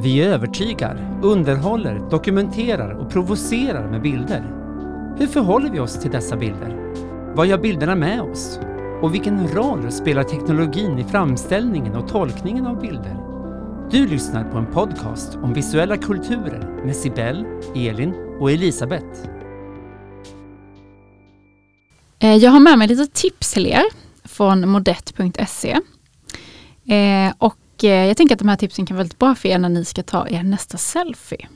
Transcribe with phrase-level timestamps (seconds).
[0.00, 4.42] Vi övertygar, underhåller, dokumenterar och provocerar med bilder.
[5.18, 6.94] Hur förhåller vi oss till dessa bilder?
[7.34, 8.60] Vad gör bilderna med oss?
[9.02, 13.16] Och vilken roll spelar teknologin i framställningen och tolkningen av bilder?
[13.90, 17.44] Du lyssnar på en podcast om visuella kulturer med Sibel,
[17.74, 19.28] Elin och Elisabeth.
[22.18, 23.84] Eh, jag har med mig lite tips till er
[24.24, 25.70] från modett.se.
[26.94, 27.32] Eh,
[27.78, 29.68] och eh, jag tänker att de här tipsen kan vara väldigt bra för er när
[29.68, 31.48] ni ska ta er nästa selfie.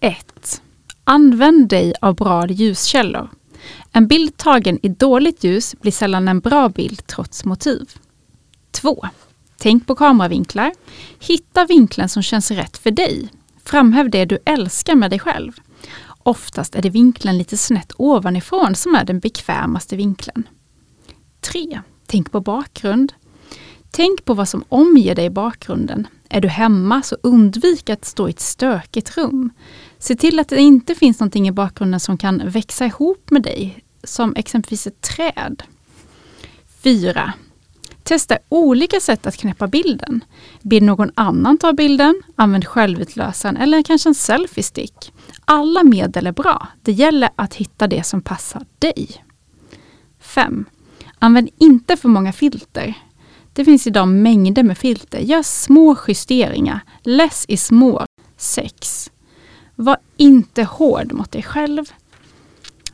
[0.00, 0.62] 1.
[1.04, 3.28] Använd dig av bra ljuskällor.
[3.92, 7.94] En bild tagen i dåligt ljus blir sällan en bra bild trots motiv.
[8.70, 9.06] 2.
[9.58, 10.72] Tänk på kameravinklar.
[11.20, 13.28] Hitta vinkeln som känns rätt för dig.
[13.64, 15.52] Framhäv det du älskar med dig själv.
[16.22, 20.48] Oftast är det vinkeln lite snett ovanifrån som är den bekvämaste vinkeln.
[21.40, 21.80] 3.
[22.06, 23.12] Tänk på bakgrund.
[23.96, 26.06] Tänk på vad som omger dig i bakgrunden.
[26.28, 29.50] Är du hemma så undvik att stå i ett stökigt rum.
[29.98, 33.84] Se till att det inte finns någonting i bakgrunden som kan växa ihop med dig,
[34.04, 35.62] som exempelvis ett träd.
[36.82, 37.32] 4.
[38.02, 40.24] Testa olika sätt att knäppa bilden.
[40.62, 45.12] Be någon annan ta bilden, använd självutlösaren eller kanske en selfie-stick.
[45.44, 46.68] Alla medel är bra.
[46.82, 49.24] Det gäller att hitta det som passar dig.
[50.20, 50.64] 5.
[51.18, 52.94] Använd inte för många filter.
[53.56, 55.18] Det finns idag mängder med filter.
[55.18, 56.80] Gör små justeringar.
[57.02, 58.06] Less is more.
[58.36, 59.10] 6.
[59.74, 61.84] Var inte hård mot dig själv.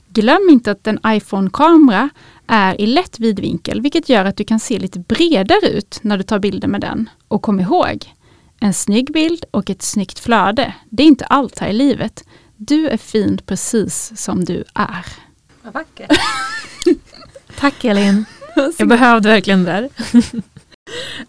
[0.09, 2.11] Glöm inte att en iPhone-kamera
[2.47, 6.23] är i lätt vidvinkel, vilket gör att du kan se lite bredare ut när du
[6.23, 7.09] tar bilder med den.
[7.29, 8.15] Och kom ihåg,
[8.61, 12.25] en snygg bild och ett snyggt flöde, det är inte allt här i livet.
[12.57, 15.07] Du är fin precis som du är.
[15.63, 16.19] Vad vackert.
[17.59, 18.25] Tack Elin.
[18.79, 19.91] Jag behövde verkligen det där.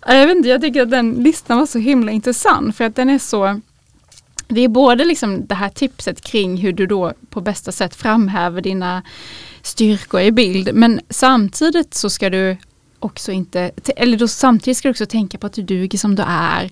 [0.08, 3.10] jag, vet inte, jag tycker att den listan var så himla intressant för att den
[3.10, 3.62] är så
[4.48, 8.62] det är både liksom det här tipset kring hur du då på bästa sätt framhäver
[8.62, 9.04] dina
[9.62, 12.58] styrkor i bild men samtidigt så ska du
[13.00, 16.24] också inte, eller då samtidigt ska du också tänka på att du duger som du
[16.28, 16.72] är.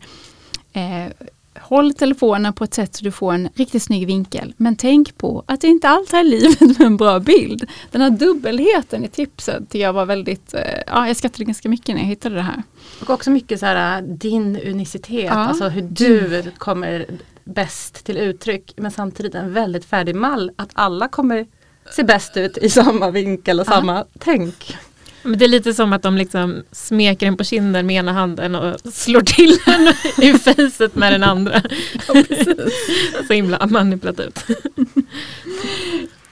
[0.74, 1.12] Eh,
[1.60, 4.54] håll telefonen på ett sätt så du får en riktigt snygg vinkel.
[4.58, 7.70] Men tänk på att det inte allt här i livet med en bra bild.
[7.92, 11.96] Den här dubbelheten i tipset tycker jag var väldigt, eh, ja jag skrattade ganska mycket
[11.96, 12.64] när jag hittade det här.
[13.02, 15.32] Och också mycket så här din unicitet, ja.
[15.32, 17.06] alltså hur du kommer
[17.44, 21.48] bäst till uttryck men samtidigt en väldigt färdig mall att alla kommer
[21.92, 23.72] se bäst ut i samma vinkel och ja.
[23.72, 24.78] samma tänk.
[25.24, 28.56] Men det är lite som att de liksom smeker en på kinden med ena handen
[28.56, 29.88] och slår till en
[30.24, 31.62] i facet med den andra.
[32.08, 32.24] Ja,
[33.28, 34.46] Så himla manipulativt.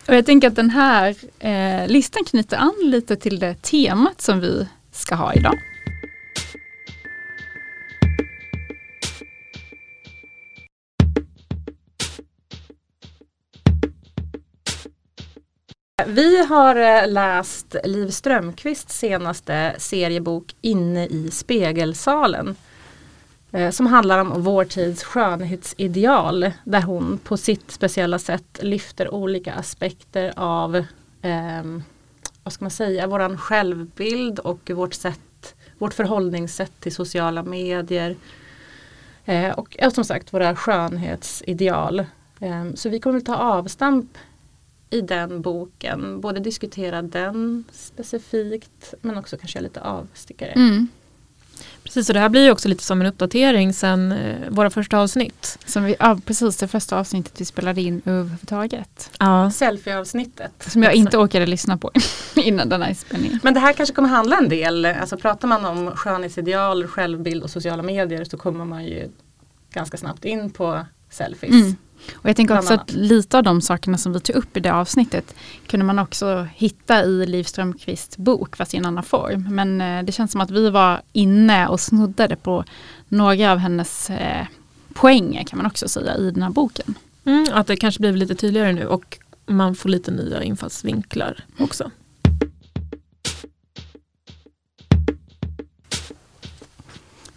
[0.08, 4.40] Och jag tänker att den här eh, listan knyter an lite till det temat som
[4.40, 5.60] vi ska ha idag.
[16.10, 22.56] Vi har eh, läst Liv Strömquists senaste seriebok Inne i spegelsalen.
[23.52, 26.52] Eh, som handlar om vår tids skönhetsideal.
[26.64, 30.76] Där hon på sitt speciella sätt lyfter olika aspekter av
[31.22, 31.64] eh,
[32.44, 38.16] vad ska man säga, våran självbild och vårt sätt, vårt förhållningssätt till sociala medier.
[39.26, 42.00] Eh, och som sagt våra skönhetsideal.
[42.40, 44.18] Eh, så vi kommer ta avstamp
[44.90, 46.22] i den boken.
[46.22, 50.52] Både diskutera den specifikt men också kanske lite avstickare.
[50.52, 50.88] Mm.
[51.84, 54.98] Precis, och det här blir ju också lite som en uppdatering sen eh, våra första
[54.98, 55.58] avsnitt.
[55.66, 59.12] Som vi, ja, precis, det första avsnittet vi spelade in överhuvudtaget.
[59.20, 59.52] Ja.
[59.52, 60.66] Selfie-avsnittet.
[60.72, 61.92] Som jag inte orkade lyssna på
[62.36, 63.40] innan den här inspelningen.
[63.44, 67.50] Men det här kanske kommer handla en del, alltså pratar man om skönhetsideal, självbild och
[67.50, 69.10] sociala medier så kommer man ju
[69.72, 71.52] ganska snabbt in på selfies.
[71.52, 71.76] Mm.
[72.14, 74.74] Och jag tänker också att lite av de sakerna som vi tog upp i det
[74.74, 75.36] avsnittet
[75.68, 79.56] kunde man också hitta i Liv Strömquists bok fast i en annan form.
[79.56, 82.64] Men eh, det känns som att vi var inne och snuddade på
[83.08, 84.46] några av hennes eh,
[84.94, 86.96] poänger kan man också säga i den här boken.
[87.26, 91.92] Mm, att det kanske blir lite tydligare nu och man får lite nya infallsvinklar också.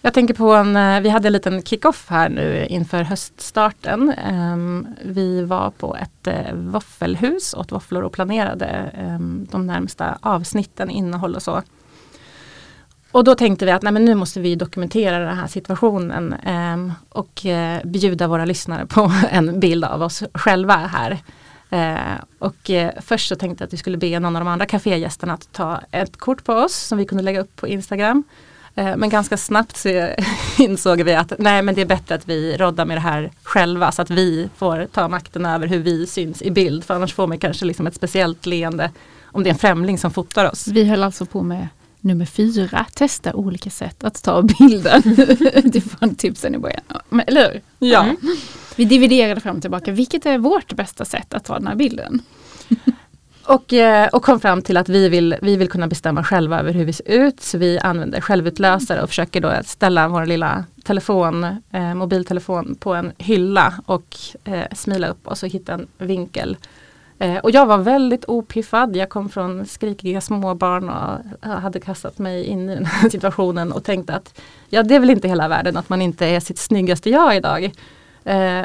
[0.04, 4.12] Jag tänker på en, eh, vi hade en liten kick-off här nu inför höststarten.
[4.12, 10.90] Ehm, vi var på ett eh, våffelhus, åt våfflor och planerade ehm, de närmsta avsnitten,
[10.90, 11.62] innehåll och så.
[13.12, 16.92] Och då tänkte vi att nej, men nu måste vi dokumentera den här situationen ehm,
[17.08, 21.18] och eh, bjuda våra lyssnare på en bild av oss själva här.
[22.38, 22.70] och
[23.00, 25.80] först så tänkte jag att vi skulle be någon av de andra kafégästerna att ta
[25.90, 28.24] ett kort på oss som vi kunde lägga upp på Instagram.
[28.74, 30.08] Eh, men ganska snabbt så
[30.58, 33.92] insåg vi att nej men det är bättre att vi roddar med det här själva
[33.92, 36.84] så att vi får ta makten över hur vi syns i bild.
[36.84, 38.90] För annars får man kanske liksom ett speciellt leende
[39.24, 40.68] om det är en främling som fotar oss.
[40.68, 41.68] Vi höll alltså på med
[42.00, 45.02] nummer fyra, testa olika sätt att ta bilden.
[45.64, 46.80] det var tipsen i början.
[47.08, 47.88] Men, eller hur?
[47.88, 48.02] Ja.
[48.02, 48.16] Mm.
[48.76, 52.22] Vi dividerade fram och tillbaka, vilket är vårt bästa sätt att ta den här bilden?
[53.46, 56.72] Och, eh, och kom fram till att vi vill, vi vill kunna bestämma själva över
[56.72, 57.40] hur vi ser ut.
[57.40, 63.12] Så vi använder självutlösare och försöker då ställa vår lilla telefon, eh, mobiltelefon på en
[63.18, 66.56] hylla och eh, smila upp och så hitta en vinkel.
[67.22, 68.96] Eh, och jag var väldigt opiffad.
[68.96, 73.72] Jag kom från skrikiga småbarn och eh, hade kastat mig in i den här situationen
[73.72, 76.58] och tänkte att ja, det är väl inte hela världen att man inte är sitt
[76.58, 77.72] snyggaste jag idag.
[78.24, 78.64] Eh,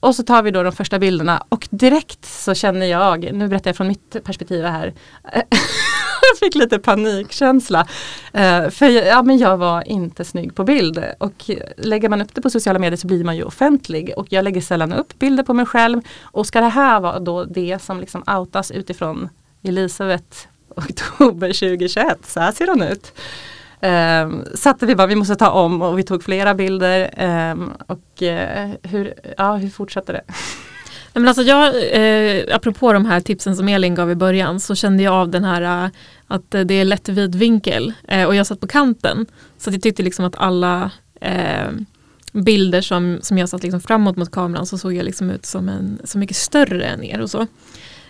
[0.00, 3.68] och så tar vi då de första bilderna och direkt så känner jag, nu berättar
[3.68, 4.94] jag från mitt perspektiv här,
[6.30, 7.86] jag fick lite panikkänsla.
[8.32, 12.42] Eh, för ja, men jag var inte snygg på bild och lägger man upp det
[12.42, 15.54] på sociala medier så blir man ju offentlig och jag lägger sällan upp bilder på
[15.54, 16.00] mig själv.
[16.22, 19.28] Och ska det här vara då det som liksom outas utifrån
[19.62, 20.36] Elisabeth
[20.76, 23.12] oktober 2021, så här ser hon ut.
[23.82, 27.10] Um, satte vi bara, vi måste ta om och vi tog flera bilder.
[27.52, 30.22] Um, och uh, hur, ja, hur fortsatte det?
[31.12, 35.02] men alltså jag, eh, apropå de här tipsen som Elin gav i början så kände
[35.02, 35.90] jag av den här eh,
[36.26, 39.26] att det är lätt vid vinkel eh, och jag satt på kanten.
[39.58, 40.90] Så jag tyckte liksom att alla
[41.20, 41.70] eh,
[42.32, 45.68] bilder som, som jag satt liksom framåt mot kameran så såg jag liksom ut som
[45.68, 47.40] en så mycket större än er och så.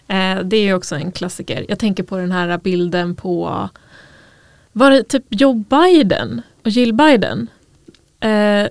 [0.09, 1.67] Eh, det är också en klassiker.
[1.69, 3.69] Jag tänker på den här bilden på
[4.81, 7.49] var det typ Joe Biden och Jill Biden?
[8.21, 8.67] Eh,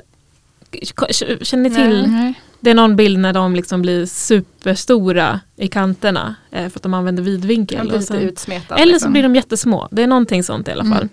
[1.42, 2.06] känner ni till?
[2.08, 2.34] Nej.
[2.60, 6.94] Det är någon bild när de liksom blir superstora i kanterna eh, för att de
[6.94, 7.86] använder vidvinkel.
[7.86, 8.76] Lite sen, utsmetad.
[8.76, 9.12] eller så liksom.
[9.12, 9.88] blir de jättesmå.
[9.92, 10.98] Det är någonting sånt i alla Mm.
[10.98, 11.10] fall.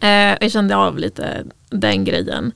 [0.00, 2.52] Eh, jag kände av lite den grejen.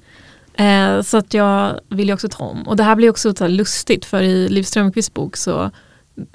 [0.54, 2.62] Eh, så att jag vill ju också ta om.
[2.68, 5.70] Och det här blir också så lustigt för i Liv Strömquists bok så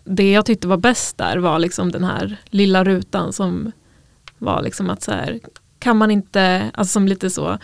[0.04, 3.72] det jag tyckte var bäst där var liksom den här lilla rutan som
[4.38, 5.40] var liksom att så här,
[5.80, 7.58] kan man inte, alltså som lite så,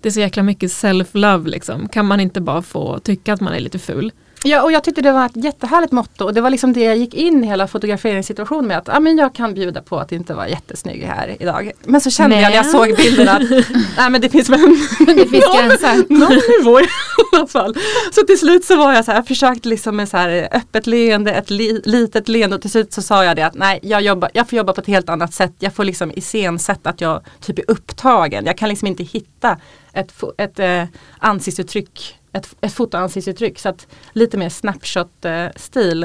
[0.00, 3.52] det är så jäkla mycket self-love liksom, kan man inte bara få tycka att man
[3.52, 4.12] är lite ful?
[4.44, 6.96] Ja och jag tyckte det var ett jättehärligt motto och det var liksom det jag
[6.96, 10.34] gick in i hela fotograferingssituationen med att ah, men jag kan bjuda på att inte
[10.34, 11.72] vara jättesnygg här idag.
[11.84, 12.72] Men så kände jag när jag Men.
[12.72, 13.42] såg bilden att
[13.96, 14.60] nej, men det finns väl
[15.06, 16.04] Men det finns gränser.
[16.08, 16.86] någon nivå i
[17.32, 17.76] alla fall.
[18.12, 21.32] Så till slut så var jag så här, försökte liksom med så här öppet leende,
[21.32, 24.30] ett li, litet leende och till slut så sa jag det att nej jag, jobbar,
[24.34, 25.52] jag får jobba på ett helt annat sätt.
[25.58, 28.46] Jag får liksom iscensätta att jag typ är upptagen.
[28.46, 29.56] Jag kan liksom inte hitta
[29.92, 30.84] ett, ett eh,
[31.18, 33.58] ansiktsuttryck, ett, ett fotoansiktsuttryck.
[33.58, 36.04] Så att lite mer snapshot-stil.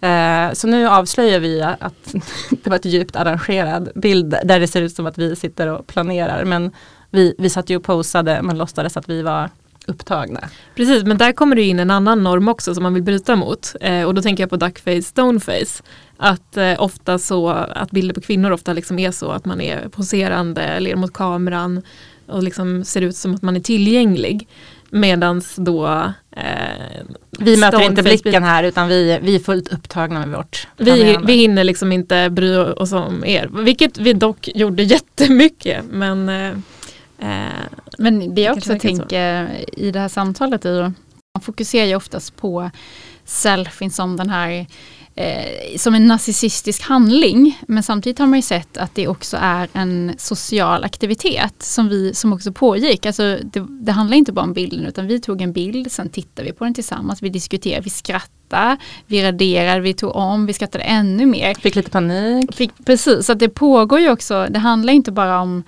[0.00, 2.14] Eh, så nu avslöjar vi att
[2.50, 5.86] det var ett djupt arrangerad bild där det ser ut som att vi sitter och
[5.86, 6.44] planerar.
[6.44, 6.72] Men
[7.10, 9.50] vi, vi satt ju och posade men låtsades att vi var
[9.86, 10.40] upptagna.
[10.74, 13.74] Precis, men där kommer det in en annan norm också som man vill bryta mot.
[13.80, 15.82] Eh, och då tänker jag på duckface, stoneface.
[16.16, 19.88] Att eh, ofta så, att bilder på kvinnor ofta liksom är så att man är
[19.88, 21.82] poserande, ler mot kameran
[22.26, 24.48] och liksom ser ut som att man är tillgänglig.
[24.94, 25.86] Medans då
[26.30, 26.42] eh,
[27.38, 31.32] Vi möter inte blicken här utan vi, vi är fullt upptagna med vårt Vi, vi
[31.32, 35.84] hinner liksom inte bry oss om er, vilket vi dock gjorde jättemycket.
[35.90, 36.50] Men, eh,
[37.18, 37.64] eh,
[37.98, 38.78] Men det jag också så.
[38.78, 42.70] tänker i det här samtalet är ju, man fokuserar ju oftast på
[43.24, 44.66] selfien som den här
[45.14, 47.60] eh, som en narcissistisk handling.
[47.68, 52.14] Men samtidigt har man ju sett att det också är en social aktivitet som, vi,
[52.14, 53.06] som också pågick.
[53.06, 56.48] Alltså det, det handlar inte bara om bilden utan vi tog en bild, sen tittade
[56.48, 60.84] vi på den tillsammans, vi diskuterade, vi skrattade, vi raderade, vi tog om, vi skrattade
[60.84, 61.54] ännu mer.
[61.54, 62.54] Fick lite panik.
[62.54, 65.62] Fick, precis, så att det pågår ju också, det handlar inte bara om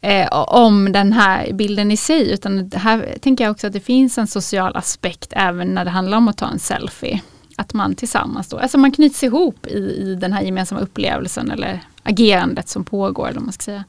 [0.00, 3.80] eh, om den här bilden i sig utan det här tänker jag också att det
[3.80, 7.20] finns en social aspekt även när det handlar om att ta en selfie.
[7.56, 11.80] Att man tillsammans då, alltså man knyts ihop i, i den här gemensamma upplevelsen eller
[12.02, 13.28] agerandet som pågår.
[13.28, 13.84] Eller man ska säga.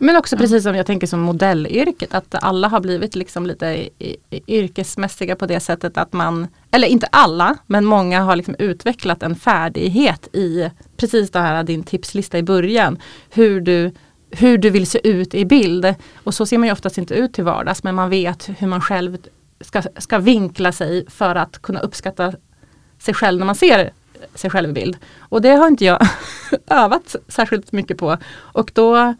[0.00, 0.40] Men också Ja.
[0.40, 3.88] precis som jag tänker som modellyrket, att alla har blivit liksom lite
[4.46, 9.34] yrkesmässiga på det sättet att man, eller inte alla, men många har liksom utvecklat en
[9.36, 12.98] färdighet i precis det här din tipslista i början.
[13.30, 13.92] Hur du,
[14.30, 15.94] hur du vill se ut i bild.
[16.14, 18.80] Och så ser man ju oftast inte ut till vardags men man vet hur man
[18.80, 19.18] själv
[19.60, 22.32] ska, ska vinkla sig för att kunna uppskatta
[23.00, 23.90] sig själv när man ser
[24.34, 24.96] sig själv i bild.
[25.18, 25.98] Och det har inte jag
[26.66, 28.16] övat särskilt mycket på.
[28.36, 29.14] Och då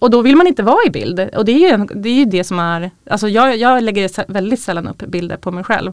[0.00, 1.20] och då vill man inte vara i bild.
[1.20, 4.32] Och det är ju, en, det, är ju det som är, alltså jag, jag lägger
[4.32, 5.92] väldigt sällan upp bilder på mig själv.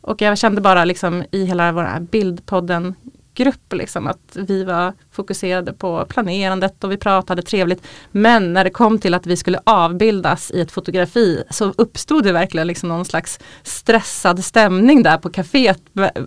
[0.00, 2.94] Och jag kände bara liksom i hela vår här bildpodden
[3.38, 3.72] grupp.
[3.72, 7.82] Liksom, att vi var fokuserade på planerandet och vi pratade trevligt.
[8.10, 12.32] Men när det kom till att vi skulle avbildas i ett fotografi så uppstod det
[12.32, 15.80] verkligen liksom någon slags stressad stämning där på kaféet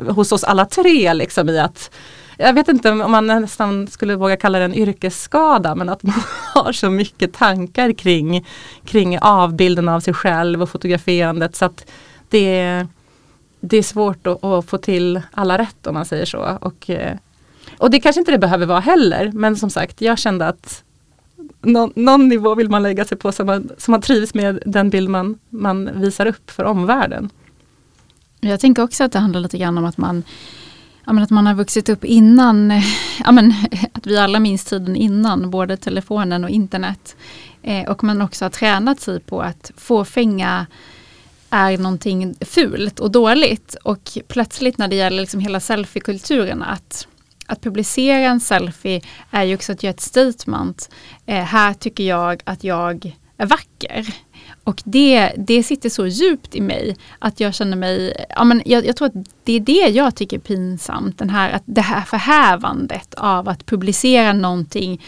[0.10, 1.14] hos oss alla tre.
[1.14, 1.92] Liksom, i att
[2.38, 6.22] jag vet inte om man nästan skulle våga kalla det en yrkesskada men att man
[6.54, 8.48] har så mycket tankar kring,
[8.86, 11.86] kring avbilden av sig själv och fotograferandet så att
[12.30, 12.88] det,
[13.62, 16.58] det är svårt att, att få till alla rätt om man säger så.
[16.62, 17.18] Och, eh,
[17.78, 20.84] och det kanske inte det behöver vara heller men som sagt jag kände att
[21.62, 24.90] någon, någon nivå vill man lägga sig på så man, som man trivs med den
[24.90, 27.30] bild man, man visar upp för omvärlden.
[28.40, 30.24] Jag tänker också att det handlar lite grann om att man
[31.06, 32.72] ja, men att man har vuxit upp innan,
[33.26, 33.54] ja, men,
[33.94, 37.16] att vi alla minns tiden innan både telefonen och internet.
[37.64, 40.66] Eh, och man också har tränat sig på att fåfänga
[41.52, 43.76] är någonting fult och dåligt.
[43.84, 47.08] Och plötsligt när det gäller liksom hela selfiekulturen att,
[47.46, 50.90] att publicera en selfie är ju också att göra ett statement.
[51.26, 54.16] Eh, här tycker jag att jag är vacker.
[54.64, 58.86] Och det, det sitter så djupt i mig att jag känner mig, ja men jag,
[58.86, 61.18] jag, tror att det är det jag tycker är pinsamt.
[61.18, 65.02] Den här, att det här förhävandet av att publicera någonting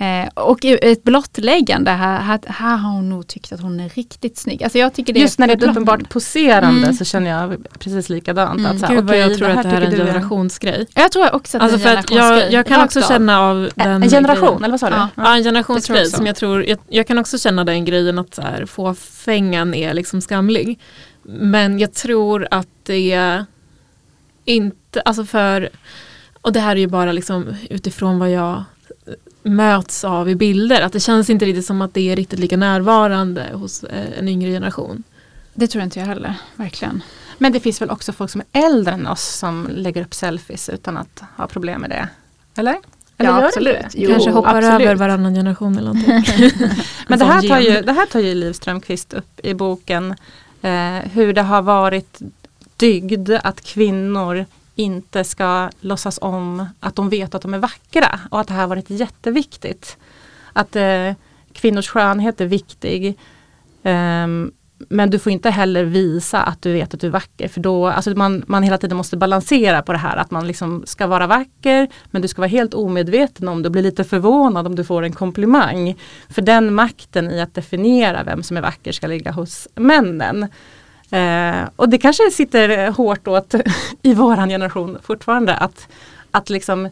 [0.00, 4.38] Eh, och ett blottläggande, här, här, här, har hon nog tyckt att hon är riktigt
[4.38, 4.62] snygg.
[4.62, 6.94] Alltså jag tycker det Just när det är ett uppenbart poserande mm.
[6.94, 8.58] så känner jag precis likadant.
[8.58, 8.72] Mm.
[8.72, 10.86] Att så här, Gud vad jag tror att det här är en generationsgrej.
[10.94, 12.42] Jag tror också att alltså det är en generationsgrej.
[12.42, 14.64] Jag, jag kan också känna av den En generation, grejen.
[14.64, 14.96] eller vad sa du?
[14.96, 18.34] Ja, ja en generationsgrej som jag tror, jag, jag, kan också känna den grejen att
[18.34, 20.78] så här, fåfängan är liksom skamlig.
[21.22, 23.44] Men jag tror att det
[24.44, 25.68] inte, alltså för,
[26.40, 28.64] och det här är ju bara liksom utifrån vad jag
[29.42, 30.82] möts av i bilder.
[30.82, 34.28] Att det känns inte riktigt som att det är riktigt lika närvarande hos eh, en
[34.28, 35.02] yngre generation.
[35.54, 37.02] Det tror inte jag heller, verkligen.
[37.38, 40.68] Men det finns väl också folk som är äldre än oss som lägger upp selfies
[40.68, 42.08] utan att ha problem med det?
[42.56, 42.76] Eller?
[43.16, 43.86] Eller ja, absolut.
[43.94, 44.80] Jo, Kanske hoppar absolut.
[44.80, 46.24] över varannan generation eller någonting.
[47.08, 50.14] Men det här, tar ju, det här tar ju Liv Strömquist upp i boken.
[50.62, 52.18] Eh, hur det har varit
[52.76, 58.40] dygd att kvinnor inte ska låtsas om att de vet att de är vackra och
[58.40, 59.96] att det här varit jätteviktigt.
[60.52, 61.12] Att eh,
[61.52, 63.18] kvinnors skönhet är viktig.
[63.82, 64.52] Um,
[64.88, 67.86] men du får inte heller visa att du vet att du är vacker för då,
[67.86, 71.26] alltså man, man hela tiden måste balansera på det här att man liksom ska vara
[71.26, 75.02] vacker men du ska vara helt omedveten om det blir lite förvånad om du får
[75.02, 75.94] en komplimang.
[76.28, 80.46] För den makten i att definiera vem som är vacker ska ligga hos männen.
[81.10, 83.54] Eh, och det kanske sitter hårt åt
[84.02, 85.88] i våran generation fortfarande att,
[86.30, 86.88] att liksom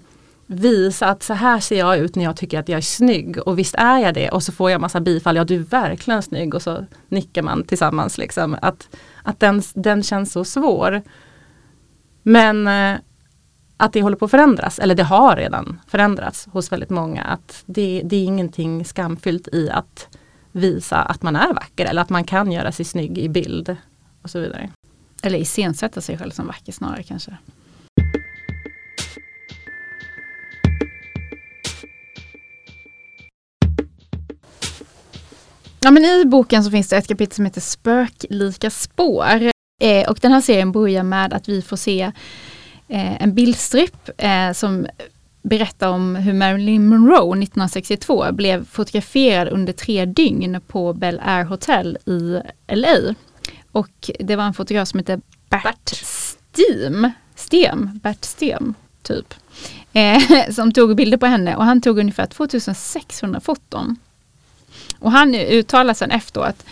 [0.50, 3.38] visa att så här ser jag ut när jag tycker att jag är snygg.
[3.38, 4.30] Och visst är jag det.
[4.30, 6.54] Och så får jag massa bifall, ja du är verkligen snygg.
[6.54, 8.56] Och så nickar man tillsammans liksom.
[8.62, 8.88] Att,
[9.22, 11.02] att den, den känns så svår.
[12.22, 12.98] Men eh,
[13.76, 17.22] att det håller på att förändras, eller det har redan förändrats hos väldigt många.
[17.22, 20.08] Att det, det är ingenting skamfyllt i att
[20.52, 21.86] visa att man är vacker.
[21.86, 23.76] Eller att man kan göra sig snygg i bild
[24.28, 24.70] och så vidare.
[25.22, 27.36] Eller iscensätta sig själv som vacker snarare kanske.
[35.80, 39.50] Ja, men I boken så finns det ett kapitel som heter Spöklika spår.
[39.82, 42.00] Eh, och den här serien börjar med att vi får se
[42.88, 44.86] eh, en bildstripp eh, som
[45.42, 51.98] berättar om hur Marilyn Monroe 1962 blev fotograferad under tre dygn på Bel Air Hotel
[52.06, 52.40] i
[52.74, 53.14] LA.
[53.72, 55.88] Och det var en fotograf som hette Bert, Bert.
[55.88, 59.34] Stem, Stem, Bert Stem, typ.
[59.92, 63.96] Eh, som tog bilder på henne och han tog ungefär 2600 foton.
[64.98, 66.64] Och han uttalar sen efteråt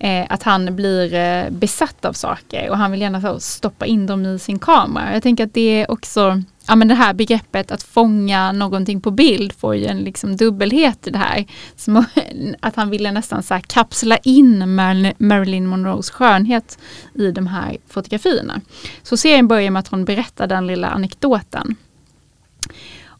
[0.00, 4.26] eh, att han blir eh, besatt av saker och han vill gärna stoppa in dem
[4.26, 5.14] i sin kamera.
[5.14, 9.10] Jag tänker att det är också ja, men det här begreppet att fånga någonting på
[9.10, 11.44] bild får ju en liksom dubbelhet i det här.
[11.76, 12.04] Som
[12.60, 14.74] att han ville nästan så kapsla in
[15.18, 16.78] Marilyn Monroes skönhet
[17.14, 18.60] i de här fotografierna.
[19.02, 21.76] Så serien börjar med att hon berättar den lilla anekdoten.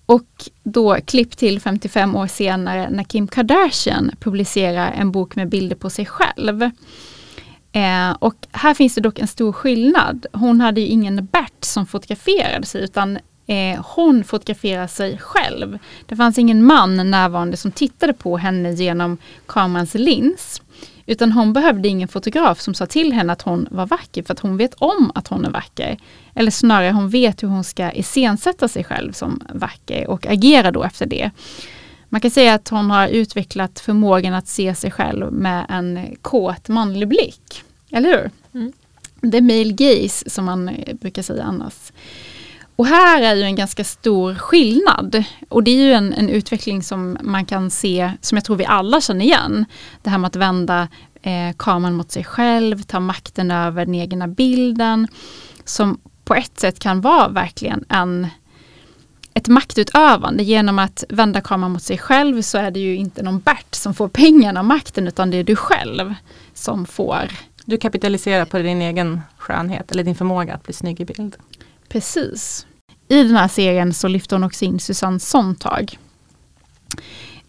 [0.08, 5.76] Och då klipp till 55 år senare när Kim Kardashian publicerar en bok med bilder
[5.76, 6.62] på sig själv.
[7.72, 10.26] Eh, och här finns det dock en stor skillnad.
[10.32, 13.18] Hon hade ju ingen Bert som fotograferade sig utan
[13.50, 15.78] Eh, hon fotograferar sig själv.
[16.06, 20.62] Det fanns ingen man närvarande som tittade på henne genom kamerans lins.
[21.08, 24.40] Utan hon behövde ingen fotograf som sa till henne att hon var vacker för att
[24.40, 25.98] hon vet om att hon är vacker.
[26.34, 30.84] Eller snarare hon vet hur hon ska iscensätta sig själv som vacker och agera då
[30.84, 31.30] efter det.
[32.08, 36.68] Man kan säga att hon har utvecklat förmågan att se sig själv med en kåt
[36.68, 37.62] manlig blick.
[37.90, 38.30] Eller hur?
[38.60, 38.72] Mm.
[39.22, 41.92] Är male gaze som man brukar säga annars.
[42.78, 45.24] Och här är ju en ganska stor skillnad.
[45.48, 48.64] Och det är ju en, en, utveckling som man kan se, som jag tror vi
[48.64, 49.64] alla känner igen.
[50.02, 50.88] Det här med att vända
[51.22, 55.08] eh, kameran mot sig själv, ta makten över den egna bilden.
[55.64, 58.26] Som på ett sätt kan vara verkligen en,
[59.34, 60.42] ett maktutövande.
[60.42, 63.94] Genom att vända kameran mot sig själv så är det ju inte någon Bert som
[63.94, 66.14] får pengarna och makten utan det är du själv
[66.54, 67.28] som får.
[67.64, 71.36] Du kapitaliserar på din egen skönhet eller din förmåga att bli snygg i bild.
[71.88, 72.67] Precis.
[73.08, 75.98] I den här serien så lyfter hon också in Susanne Sontag.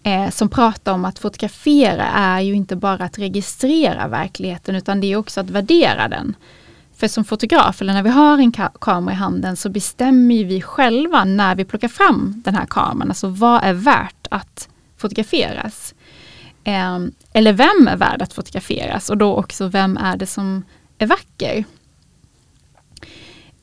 [0.03, 5.07] Eh, som pratar om att fotografera är ju inte bara att registrera verkligheten utan det
[5.07, 6.35] är också att värdera den.
[6.97, 10.61] För som fotograf, eller när vi har en ka kamera i handen, så bestämmer vi
[10.61, 13.09] själva när vi plockar fram den här kameran.
[13.09, 15.93] Alltså vad är värt att fotograferas?
[16.63, 16.99] Eh,
[17.33, 19.09] eller vem är värd att fotograferas?
[19.09, 20.63] Och då också vem är det som
[20.97, 21.63] är vacker?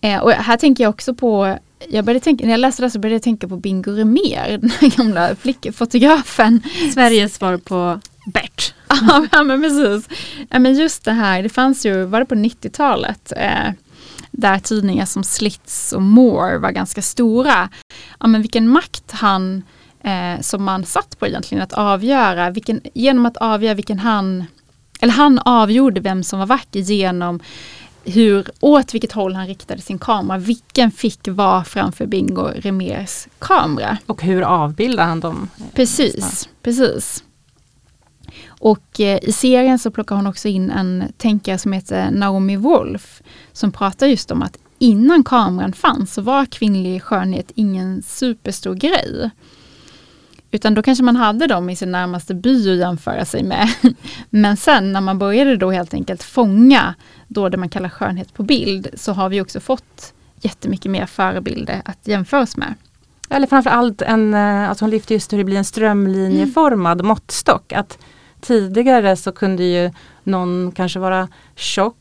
[0.00, 1.58] Eh, och här tänker jag också på
[1.88, 4.71] jag började tänka, när jag läste det så började jag tänka på Bingo Rimér, den
[4.71, 6.62] här gamla flickfotografen.
[6.95, 8.75] Sveriges svar på Bert.
[9.33, 10.09] ja men precis.
[10.50, 13.71] Ja, men just det här, det fanns ju, var det på 90-talet, eh,
[14.30, 17.68] där tidningar som Slits och More var ganska stora.
[18.21, 19.62] Ja, men vilken makt han
[20.02, 24.47] eh, som man satt på egentligen att avgöra, vilken, genom att avgöra vilken han,
[25.00, 27.40] eller han avgjorde vem som var vacker genom
[28.06, 30.38] hur, åt vilket håll han riktade sin kamera.
[30.38, 33.98] Vilken fick vara framför Bingo Remers kamera.
[34.06, 35.48] Och hur avbildar han dem?
[35.75, 37.25] Precis, precis.
[38.48, 43.22] Och eh, i serien så plockar hon också in en tänkare som heter Naomi Wolf.
[43.52, 49.30] Som pratar just om att innan kameran fanns så var kvinnlig skönhet ingen superstor grej.
[50.56, 53.68] Utan då kanske man hade dem i sin närmaste by att jämföra sig med.
[54.30, 56.94] Men sen när man började då helt enkelt fånga
[57.28, 61.82] då det man kallar skönhet på bild, så har vi också fått jättemycket mer förebilder
[61.84, 62.75] att jämföra oss med.
[63.30, 67.08] Eller framförallt en, eh, alltså hon lyfter just hur det blir en strömlinjeformad mm.
[67.08, 67.73] måttstock.
[67.73, 67.99] Att
[68.40, 69.90] tidigare så kunde ju
[70.25, 71.97] någon kanske vara tjock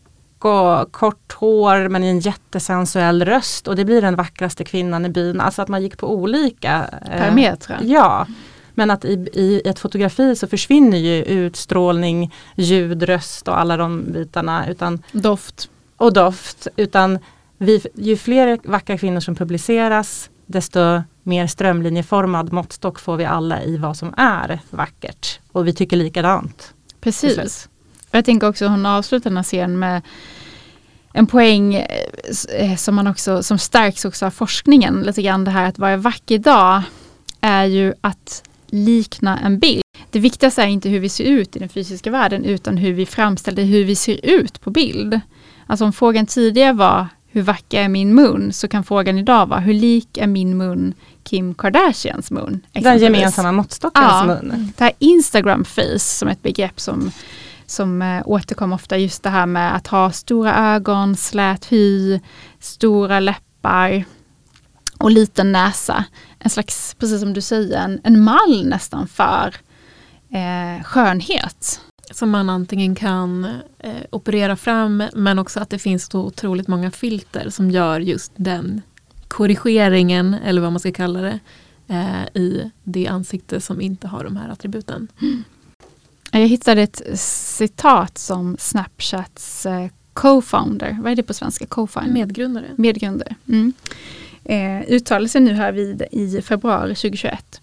[0.45, 5.09] och kort hår men i en jättesensuell röst och det blir den vackraste kvinnan i
[5.09, 5.41] byn.
[5.41, 7.81] Alltså att man gick på olika eh, parametrar.
[7.81, 8.27] Eh, ja.
[8.73, 14.03] Men att i, i ett fotografi så försvinner ju utstrålning, ljud, röst och alla de
[14.11, 14.69] bitarna.
[14.69, 15.69] Utan, doft.
[15.97, 16.67] Och doft.
[16.75, 17.19] Utan
[17.57, 23.77] vi, ju fler vackra kvinnor som publiceras desto mer strömlinjeformad måttstock får vi alla i
[23.77, 25.39] vad som är vackert.
[25.51, 26.73] Och vi tycker likadant.
[27.01, 27.69] Precis.
[28.11, 30.01] Jag tänker också hon avslutar den här scenen med
[31.17, 35.01] en poäng eh, som, man också, som stärks också av forskningen.
[35.01, 36.81] Lite grann det här att vara vacker idag
[37.41, 39.81] är ju att likna en bild.
[40.09, 43.05] Det viktigaste är inte hur vi ser ut i den fysiska världen utan hur vi
[43.05, 45.19] framställer hur vi ser ut på bild.
[45.67, 48.53] Alltså om frågan tidigare var hur vacker är min mun?
[48.53, 52.61] Så kan frågan idag vara hur lik är min mun Kim Kardashians mun?
[52.71, 54.73] Den gemensamma måttstockens ja, mun.
[54.77, 57.11] Det här Instagram face som ett begrepp som
[57.65, 62.19] som eh, återkommer ofta just det här med att ha stora ögon, slät hy,
[62.59, 64.05] stora läppar
[64.99, 66.05] och liten näsa.
[66.39, 69.55] En slags, precis som du säger, en, en mall nästan för
[70.29, 71.81] eh, skönhet.
[72.11, 73.45] Som man antingen kan
[73.79, 78.31] eh, operera fram men också att det finns så otroligt många filter som gör just
[78.35, 78.81] den
[79.27, 81.39] korrigeringen eller vad man ska kalla det
[81.87, 85.07] eh, i det ansikte som inte har de här attributen.
[85.21, 85.43] Mm.
[86.39, 91.65] Jag hittade ett citat som Snapchats eh, co-founder, vad är det på svenska?
[91.65, 92.13] Co-founder?
[92.13, 92.65] Medgrundare.
[92.75, 93.35] Medgrundare.
[93.47, 93.73] Mm.
[94.43, 97.61] Eh, uttalade sig nu här vid i februari 2021.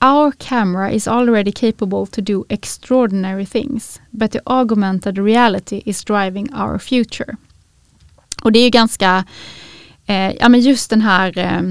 [0.00, 6.54] Our camera is already capable to do extraordinary things, but the augmented reality is driving
[6.54, 7.36] our future.
[8.42, 9.24] Och det är ju ganska,
[10.06, 11.62] eh, ja men just den här eh,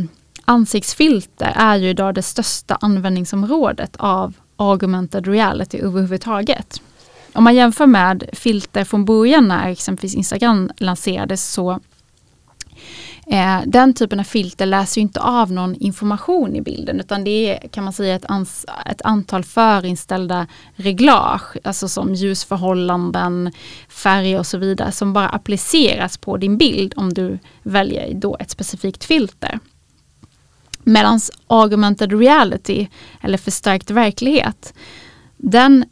[0.46, 6.82] ansiktsfilter är ju idag det största användningsområdet av augmented reality överhuvudtaget.
[7.34, 11.80] Om man jämför med filter från början när exempelvis Instagram lanserades så
[13.28, 17.68] eh, den typen av filter läser inte av någon information i bilden utan det är
[17.68, 23.52] kan man säga ett, ans ett antal förinställda reglage, alltså som ljusförhållanden,
[23.90, 28.52] färger och så vidare som bara appliceras på din bild om du väljer då ett
[28.52, 29.60] specifikt filter.
[30.84, 32.88] Medan augmented reality,
[33.22, 34.74] eller förstärkt verklighet,
[35.38, 35.86] den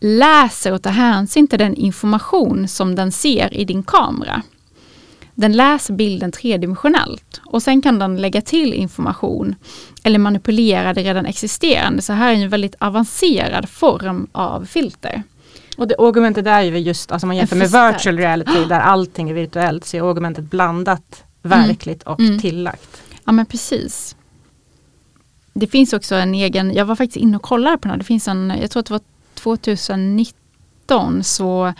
[0.00, 4.42] läser och tar hänsyn till den information som den ser i din kamera.
[5.34, 9.54] Den läser bilden tredimensionellt och sen kan den lägga till information
[10.04, 12.02] eller manipulera det redan existerande.
[12.02, 15.22] Så här är en väldigt avancerad form av filter.
[15.76, 19.34] Och det augmented är ju just, alltså man jämför med virtual reality där allting är
[19.34, 22.38] virtuellt, så är augmented blandat verkligt och mm.
[22.38, 23.02] tillagt.
[23.24, 24.16] Ja men precis.
[25.58, 27.98] Det finns också en egen, jag var faktiskt inne och kollade på den här.
[27.98, 29.00] Det finns en, jag tror att det var
[29.34, 31.72] 2019 så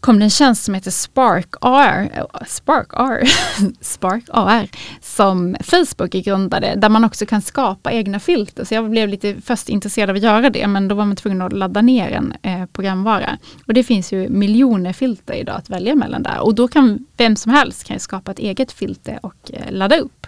[0.00, 3.22] kom det en tjänst som heter Spark AR, Spark AR,
[3.80, 4.68] Spark AR
[5.00, 8.64] som Facebook grundade där man också kan skapa egna filter.
[8.64, 11.42] Så jag blev lite först intresserad av att göra det men då var man tvungen
[11.42, 13.38] att ladda ner en eh, programvara.
[13.66, 17.36] Och det finns ju miljoner filter idag att välja mellan där och då kan vem
[17.36, 20.26] som helst kan skapa ett eget filter och eh, ladda upp.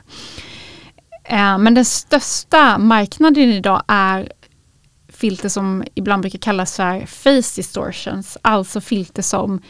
[1.29, 4.33] Eh, men den största marknaden idag är
[5.09, 9.61] filter som ibland brukar kallas för face distortions, alltså filter som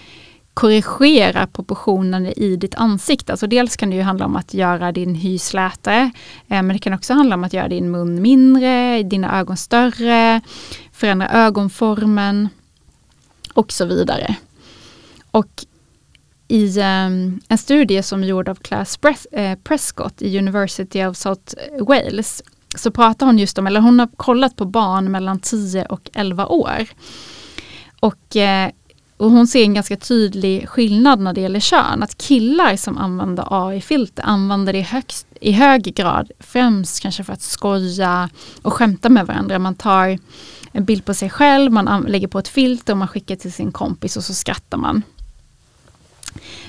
[0.55, 3.33] korrigerar proportionen i ditt ansikte.
[3.33, 6.11] Alltså dels kan det ju handla om att göra din hy slätare,
[6.49, 10.40] eh, men det kan också handla om att göra din mun mindre, dina ögon större,
[10.92, 12.49] förändra ögonformen
[13.55, 14.37] och så vidare.
[15.31, 15.66] Och
[16.48, 18.98] i um, en studie som är gjord av Class
[19.32, 22.42] eh, Prescott i University of South Wales
[22.74, 26.46] så pratar hon just om, eller hon har kollat på barn mellan 10 och 11
[26.46, 26.87] år.
[28.00, 28.70] Och, eh,
[29.16, 32.02] och hon ser en ganska tydlig skillnad när det gäller kön.
[32.02, 37.42] Att killar som använder AI-filter använder det högst, i hög grad främst kanske för att
[37.42, 38.28] skoja
[38.62, 39.59] och skämta med varandra.
[39.59, 40.18] Man tar
[40.72, 43.72] en bild på sig själv, man lägger på ett filter och man skickar till sin
[43.72, 45.02] kompis och så skrattar man.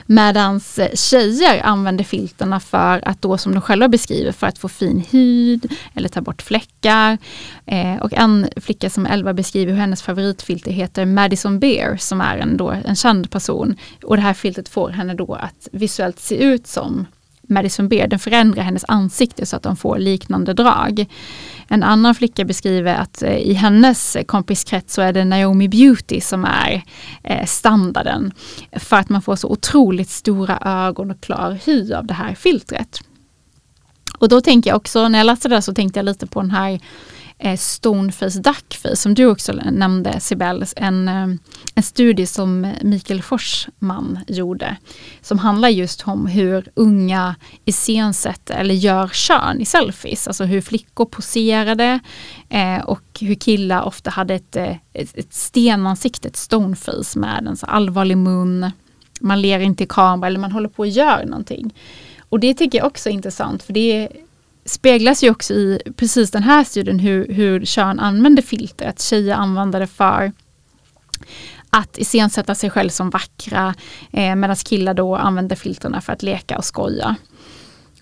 [0.06, 4.70] Medans eh, tjejer använder filterna för att då som de själva beskriver för att få
[4.70, 7.18] fin hud eller ta bort fläckar.
[7.66, 12.38] Eh, och en flicka som 11 beskriver hur hennes favoritfilter heter Madison Bear som är
[12.38, 13.76] en, då, en känd person.
[14.04, 17.06] Och det här filtret får henne då att visuellt se ut som
[17.48, 21.06] Madison Beer, den förändrar hennes ansikte så att de får liknande drag.
[21.68, 26.46] En annan flicka beskriver att eh, i hennes kompiskrets så är det Naomi Beauty som
[26.46, 26.84] är
[27.24, 28.34] eh, standarden.
[28.72, 33.02] För att man får så otroligt stora ögon och klar hy av det här filtret.
[34.18, 36.52] Och då tänker jag också, när jag läste det så tänkte jag lite på den
[36.52, 36.80] här
[37.40, 41.28] eh, Stoneface Duckface som du också nämnde Sibel, en, eh,
[41.76, 44.78] en studie som Mikael Forsman gjorde.
[45.22, 50.28] Som handlar just om hur unga iscensätter eller gör kön i selfies.
[50.28, 52.00] Alltså hur flickor poserade
[52.50, 57.58] eh, och hur killar ofta hade ett, eh, ett, ett stenansikte, ett stoneface med en
[57.58, 58.72] så allvarlig mun.
[59.22, 61.74] Man ler inte i kamera eller man håller på att göra någonting.
[62.30, 64.10] Och det tycker jag också är intressant för det är
[64.68, 68.88] speglas ju också i precis den här studien hur, hur kön använder filter.
[68.88, 70.32] Att tjejer använder det för
[71.70, 73.76] att iscensätta sig själv som vackra
[74.12, 77.16] eh, medan killar då använder filterna för att leka och skoja.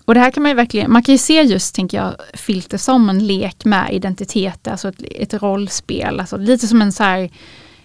[0.04, 2.78] Och det här kan man ju verkligen, man kan ju se just, tänker jag, filter
[2.78, 7.30] som en lek med identitet, alltså ett, ett rollspel, alltså lite som en så här,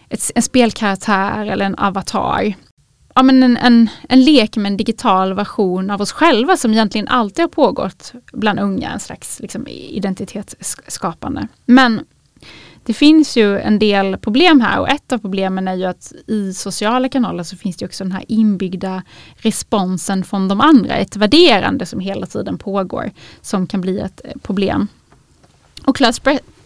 [0.10, 2.54] ett, en spelkaraktär eller en avatar
[3.16, 7.08] ja, men en, en, en lek med en digital version av oss själva som egentligen
[7.08, 11.48] alltid har pågått bland unga, en slags liksom, identitetsskapande.
[11.66, 12.02] Men
[12.84, 16.54] det finns ju en del problem här och ett av problemen är ju att i
[16.54, 19.04] sociala kanaler så finns det också den här inbyggda
[19.36, 24.32] responsen från de andra, ett värderande som hela tiden pågår som kan bli ett eh,
[24.42, 24.88] problem.
[25.86, 26.22] Och Claes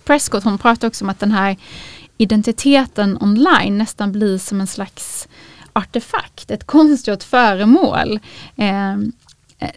[0.05, 1.57] Prescott hon pratar också om att den här
[2.17, 5.27] identiteten online nästan blir som en slags
[5.75, 8.19] artefakt, ett konstgjort föremål.
[8.55, 8.95] Eh,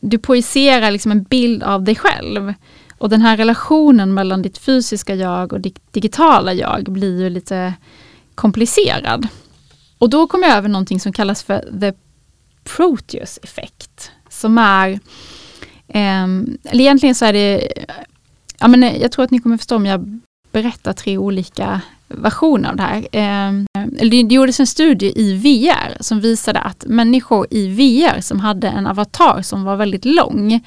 [0.01, 2.55] du projicerar liksom en bild av dig själv.
[2.99, 7.75] Och den här relationen mellan ditt fysiska jag och ditt digitala jag blir ju lite
[8.35, 9.29] komplicerad.
[9.99, 11.93] Och då kommer jag över någonting som kallas för the
[12.65, 14.11] Proteus effekt.
[14.29, 14.91] Som är,
[15.89, 16.25] eh,
[16.65, 17.73] eller egentligen så är det,
[18.59, 20.21] ja men jag tror att ni kommer förstå om jag
[20.53, 23.07] berättar tre olika version av det här.
[23.13, 23.53] Eh,
[24.11, 28.87] det gjordes en studie i VR som visade att människor i VR som hade en
[28.87, 30.61] avatar som var väldigt lång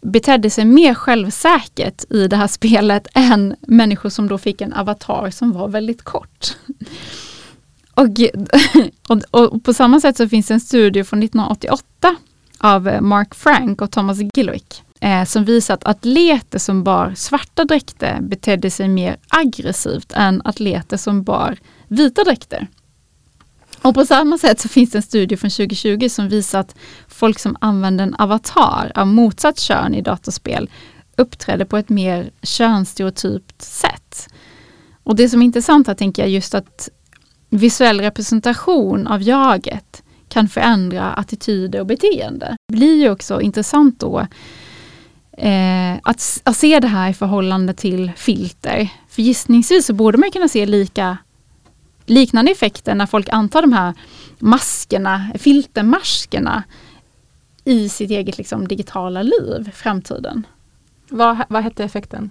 [0.00, 5.30] betedde sig mer självsäkert i det här spelet än människor som då fick en avatar
[5.30, 6.56] som var väldigt kort.
[7.94, 8.08] Och,
[9.08, 12.16] och, och, på samma sätt så finns det en studie från 1988
[12.58, 18.20] av Mark Frank och Thomas Gilwick eh, som visar att atleter som bar svarta dräkter
[18.20, 21.56] betedde sig mer aggressivt än atleter som bar
[21.88, 22.66] vita dräkter.
[23.82, 26.74] Och på samma sätt så finns det en studie från 2020 som visar att
[27.08, 30.70] folk som använder en avatar av motsatt kön i datorspel
[31.16, 34.28] uppträder på ett mer könsstereotypt sätt.
[35.02, 36.88] Och det som är intressant här tänker jag just att
[37.50, 42.56] visuell representation av jaget kan förändra attityder och beteende.
[42.68, 44.26] Det blir ju också intressant då
[45.38, 48.88] eh, att, att, se det här i förhållande till filter.
[49.08, 51.18] För gissningsvis så borde man kunna se lika
[52.06, 53.94] liknande effekter när folk antar de här
[54.38, 56.62] maskerna, filtermaskerna
[57.64, 60.46] i sitt eget liksom, digitala liv, framtiden.
[61.08, 62.30] Vad, vad hette effekten?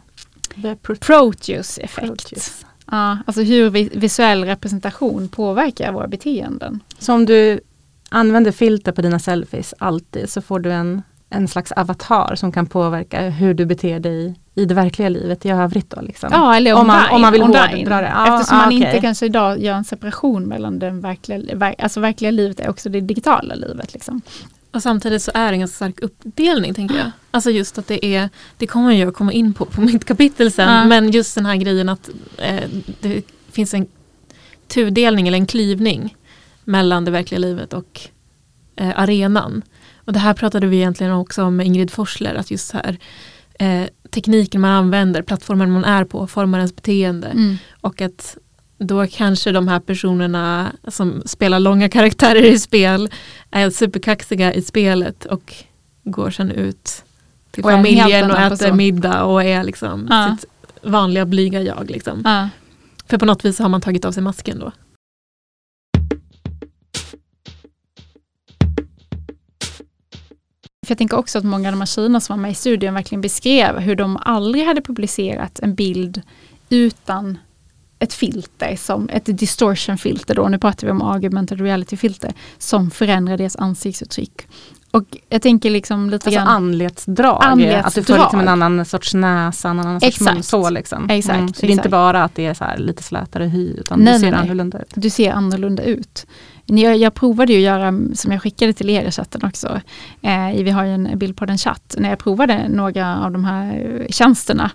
[0.99, 2.07] Proteus-effekt.
[2.07, 2.65] Proteus.
[2.91, 6.79] Ja, alltså hur vi, visuell representation påverkar våra beteenden.
[6.99, 7.59] Så om du
[8.09, 12.65] använder filter på dina selfies alltid så får du en, en slags avatar som kan
[12.65, 16.01] påverka hur du beter dig i det verkliga livet i övrigt då?
[16.01, 16.29] Liksom.
[16.31, 17.77] Ja, eller Om man- om man vill online.
[17.77, 18.07] hårdra det.
[18.15, 19.01] Ja, Eftersom ja, man inte okej.
[19.01, 23.01] kanske idag gör en separation mellan den verkliga, ver, alltså verkliga livet är också det
[23.01, 23.93] digitala livet.
[23.93, 24.21] Liksom.
[24.71, 27.11] Och samtidigt så är det en ganska stark uppdelning tänker jag.
[27.31, 30.73] Alltså just att det är, det kommer jag komma in på på mitt kapitel sen,
[30.73, 30.85] Ja.
[30.85, 32.63] men just den här grejen att eh,
[33.01, 33.87] det finns en
[34.67, 36.15] tudelning eller en klyvning
[36.63, 38.01] mellan det verkliga livet och
[38.75, 39.61] eh, arenan.
[40.07, 42.97] Och det här pratade vi egentligen också om med Ingrid Forsler, att just här
[43.59, 47.27] eh, tekniken man använder, plattformen man är på, formar ens beteende.
[47.27, 47.57] Mm.
[47.81, 48.37] Och att
[48.77, 53.09] då kanske de här personerna som spelar långa karaktärer i spel
[53.51, 55.53] är superkaxiga i spelet och
[56.03, 57.03] går sen ut
[57.51, 58.77] till Och familjen och äter person.
[58.77, 60.37] middag och är liksom Ja.
[60.39, 60.45] sitt
[60.83, 61.89] vanliga blyga jag.
[61.91, 62.21] Liksom.
[62.25, 62.49] Ja.
[63.09, 64.71] För på något vis har man tagit av sig masken då.
[70.87, 72.93] För jag tänker också att många av de här tjejerna som var med i studien
[72.93, 76.21] verkligen beskrev hur de aldrig hade publicerat en bild
[76.69, 77.37] utan
[77.99, 83.55] ett filter, som ett distortion-filter då, nu pratar vi om augmented reality-filter, som förändrar deras
[83.55, 84.47] ansiktsuttryck.
[84.91, 86.47] Och jag tänker liksom lite Alltså grann...
[86.47, 87.85] anletsdrag, Anletsdrag.
[87.85, 90.33] att du får liksom en annan sorts näsa, en annan sorts Exakt.
[90.33, 90.43] mun.
[90.43, 91.09] Så liksom.
[91.09, 94.19] Exakt, så det är inte bara att det är lite slätare hy, utan Nej, det
[94.19, 94.39] ser nej.
[94.39, 94.91] annorlunda ut.
[94.95, 96.25] du ser annorlunda ut.
[96.69, 99.81] Jag, jag provade ju att göra, som jag skickade till er i chatten också,
[100.21, 103.45] eh, vi har ju en bild på den chatt, när jag provade några av de
[103.45, 104.71] här eh, tjänsterna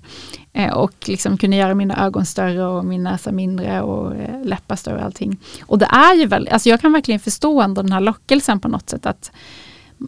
[0.52, 4.76] eh, och liksom kunde göra mina ögon större och min näsa mindre och eh, läppar
[4.76, 5.36] större och allting.
[5.62, 8.68] Och det är ju väl, alltså jag kan verkligen förstå ändå den här lockelsen på
[8.68, 9.30] något sätt att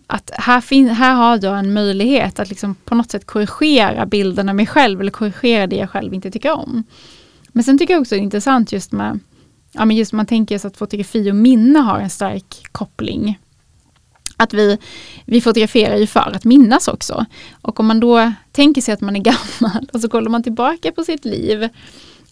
[0.06, 4.48] att här, fin- här har jag en möjlighet att liksom på något sätt korrigera bilden
[4.48, 6.84] av mig själv eller korrigera det jag själv inte tycker om.
[7.52, 9.20] Men sen tycker jag också det är intressant just med
[9.74, 13.38] ja, men just man tänker sig att fotografi och minne har en stark koppling.
[14.36, 14.78] Att vi,
[15.24, 17.24] vi fotograferar ju för att minnas också.
[17.62, 19.20] Och om man då tänker sig att man är
[19.60, 21.68] gammal och så kollar man tillbaka på sitt liv.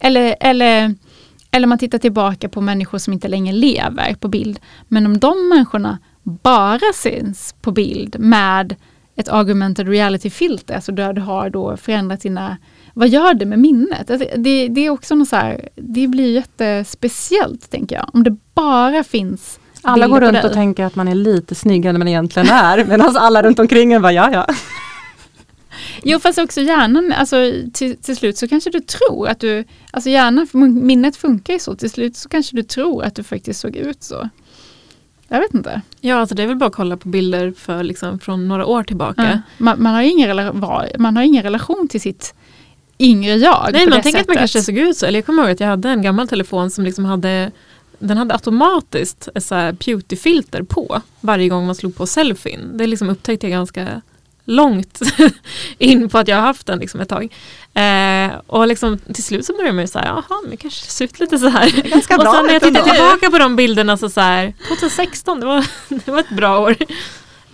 [0.00, 0.94] Eller, eller,
[1.50, 4.60] eller man tittar tillbaka på människor som inte längre lever på bild.
[4.88, 8.76] Men om de människorna bara syns på bild med
[9.16, 12.56] ett augmented reality-filter, alltså där du har då förändrat sina
[12.94, 14.10] vad gör det med minnet?
[14.10, 18.10] Alltså, Det, det är också något så här, det blir jättespeciellt tänker jag.
[18.12, 21.98] Om det bara finns Alla går runt och tänker att man är lite snyggare än
[21.98, 24.46] man egentligen är, medan alla runt omkring en bara ja ja.
[26.02, 27.36] Jo fast också hjärnan, alltså
[27.72, 31.58] till, till slut så kanske du tror att du, alltså hjärnan, för minnet funkar ju
[31.58, 34.28] så, till slut så kanske du tror att du faktiskt såg ut så.
[35.28, 35.82] Jag vet inte.
[36.00, 38.82] Ja, alltså det är väl bara att kolla på bilder för, liksom, från några år
[38.82, 39.22] tillbaka.
[39.32, 39.38] Ja.
[39.58, 42.34] Man, man, har ingen rela- var- man har ingen relation till sitt
[42.98, 43.70] yngre jag.
[43.72, 45.06] Nej, man tänker att man kanske såg ut så.
[45.06, 47.50] Eller jag kommer ihåg att jag hade en gammal telefon som liksom hade
[47.98, 52.78] den hade automatiskt ett så här beautyfilter på varje gång man slog på selfien.
[52.78, 54.00] Det liksom upptäckte jag ganska
[54.44, 55.00] långt
[55.78, 57.34] in på att jag har haft den liksom ett tag.
[57.74, 61.04] Eh, och liksom, till slut så började man ju säga, jaha, men det kanske ser
[61.04, 61.70] ut lite så här.
[61.90, 65.40] Ganska och bra sen när jag tittar tillbaka på de bilderna så, så här, 2016,
[65.40, 66.76] det var, det var ett bra år.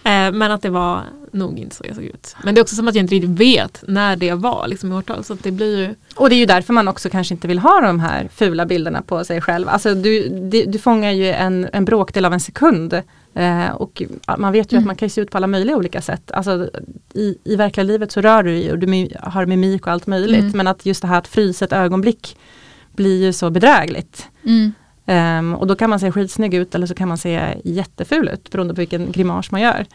[0.08, 2.36] Eh, men att det var nog inte så jag såg ut.
[2.44, 4.94] Men det är också som att jag inte riktigt vet när det var liksom, i
[4.94, 5.24] årtal.
[5.24, 7.58] Så att det blir ju Och det är ju därför man också kanske inte vill
[7.58, 9.68] ha de här fula bilderna på sig själv.
[9.68, 13.02] Alltså du, du, du fångar ju en, en bråkdel av en sekund.
[13.34, 14.02] Eh, och
[14.38, 14.84] man vet ju Mm.
[14.84, 16.30] att man kan se ut på alla möjliga olika sätt.
[16.30, 16.70] Alltså,
[17.14, 20.40] i, I verkliga livet så rör du dig och du har mimik och allt möjligt.
[20.40, 20.56] Mm.
[20.56, 22.36] Men att just det här att frysa ett ögonblick
[22.92, 24.26] blir ju så bedrägligt.
[24.44, 24.72] Mm.
[25.10, 28.50] Ehm, och då kan man se skitsnygg ut eller så kan man se jätteful ut
[28.50, 29.86] beroende på vilken grimas man gör.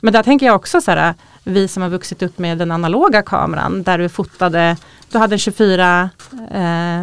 [0.00, 3.22] Men där tänker jag också så här, vi som har vuxit upp med den analoga
[3.22, 4.76] kameran där du fotade,
[5.12, 6.10] du hade 24,
[6.50, 7.02] eh,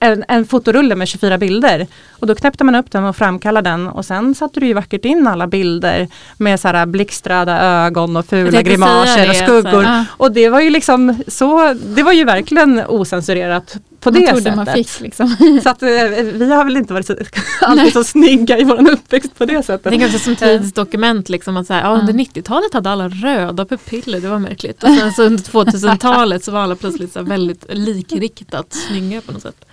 [0.00, 1.86] en, en fotorulle med 24 bilder.
[2.10, 5.04] Och då knäppte man upp den och framkallade den och sen satte du ju vackert
[5.04, 9.86] in alla bilder med så här blixtröda ögon och fula grimaser och skuggor.
[10.08, 14.42] Och det var ju liksom så, det var ju verkligen osensurerat på Man det trodde
[14.42, 14.56] sättet.
[14.56, 15.36] man fick liksom.
[15.62, 15.88] Så att eh,
[16.34, 17.16] vi har väl inte varit så,
[17.60, 19.90] alltid så snygga i vår uppväxt på det sättet.
[19.90, 24.20] tänker också som tidsdokument, liksom att så här, ja, under 90-talet hade alla röda pupiller,
[24.20, 24.82] det var märkligt.
[24.82, 29.42] Och sen så under 2000-talet så var alla plötsligt så väldigt likriktat snygga på något
[29.42, 29.64] sätt.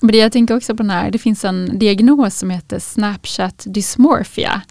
[0.00, 3.64] Men det jag tänker också på den här, det finns en diagnos som heter Snapchat
[3.66, 4.62] dysmorphia.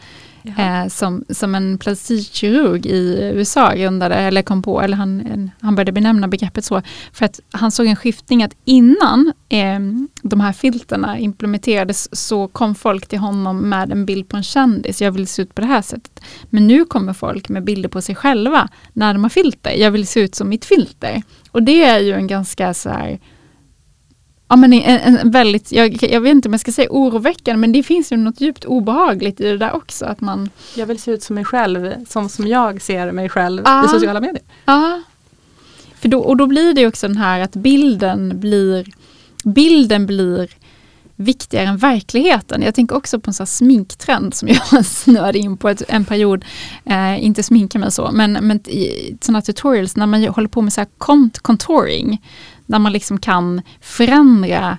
[0.58, 5.76] Eh, som, som en plastikkirurg i USA grundade, eller kom på, eller han, en, han
[5.76, 6.82] började benämna begreppet så.
[7.14, 9.80] För att han såg en skiftning att innan eh,
[10.22, 15.02] de här filterna implementerades så kom folk till honom med en bild på en kändis.
[15.02, 16.24] Jag vill se ut på det här sättet.
[16.50, 19.72] Men nu kommer folk med bilder på sig själva när de har filter.
[19.72, 21.24] Jag vill se ut som mitt filter.
[21.52, 23.20] Och det är ju en ganska så här
[24.48, 27.72] ja, men en, en väldigt, jag, jag, vet inte om jag ska säga oroväckande, men
[27.72, 30.06] det finns ju något djupt obehagligt i det där också.
[30.06, 30.50] Att man...
[30.76, 33.86] Jag vill se ut som mig själv, som, som jag ser mig själv ah.
[33.86, 34.44] i sociala medier.
[34.66, 35.02] Ja,
[36.00, 38.86] För då, och då blir det också den här att bilden blir,
[39.44, 40.50] bilden blir
[41.16, 42.62] viktigare än verkligheten.
[42.62, 46.46] Jag tänker också på en sån sminktrend som jag snöade in på ett, en period.
[46.86, 48.60] Eh, inte sminka mig så, men, men
[49.22, 50.88] sådana tutorials när man håller på med så här
[51.42, 52.22] contouring.
[52.66, 54.78] Där man liksom kan förändra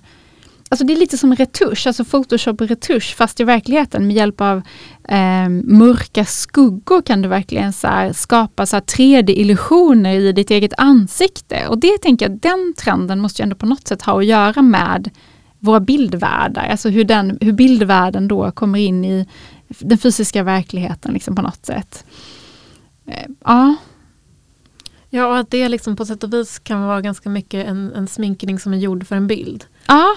[0.69, 4.63] Alltså det är lite som retusch, alltså Photoshop retusch fast i verkligheten med hjälp av
[5.09, 11.69] eh, mörka skuggor kan du verkligen så skapa 3D-illusioner i ditt eget ansikte.
[11.69, 14.63] Och det tänker jag, den trenden måste ju ändå på något sätt ha att göra
[14.63, 15.11] med
[15.59, 19.27] våra bildvärldar, alltså hur, den, hur bildvärlden då kommer in i
[19.69, 22.05] den fysiska verkligheten liksom på något sätt.
[23.07, 23.75] Eh, ja.
[25.11, 28.09] Ja, och att det liksom på sätt och vis kan vara ganska mycket en, en
[28.09, 29.65] sminkning som är gjord för en bild.
[29.87, 30.17] Ja.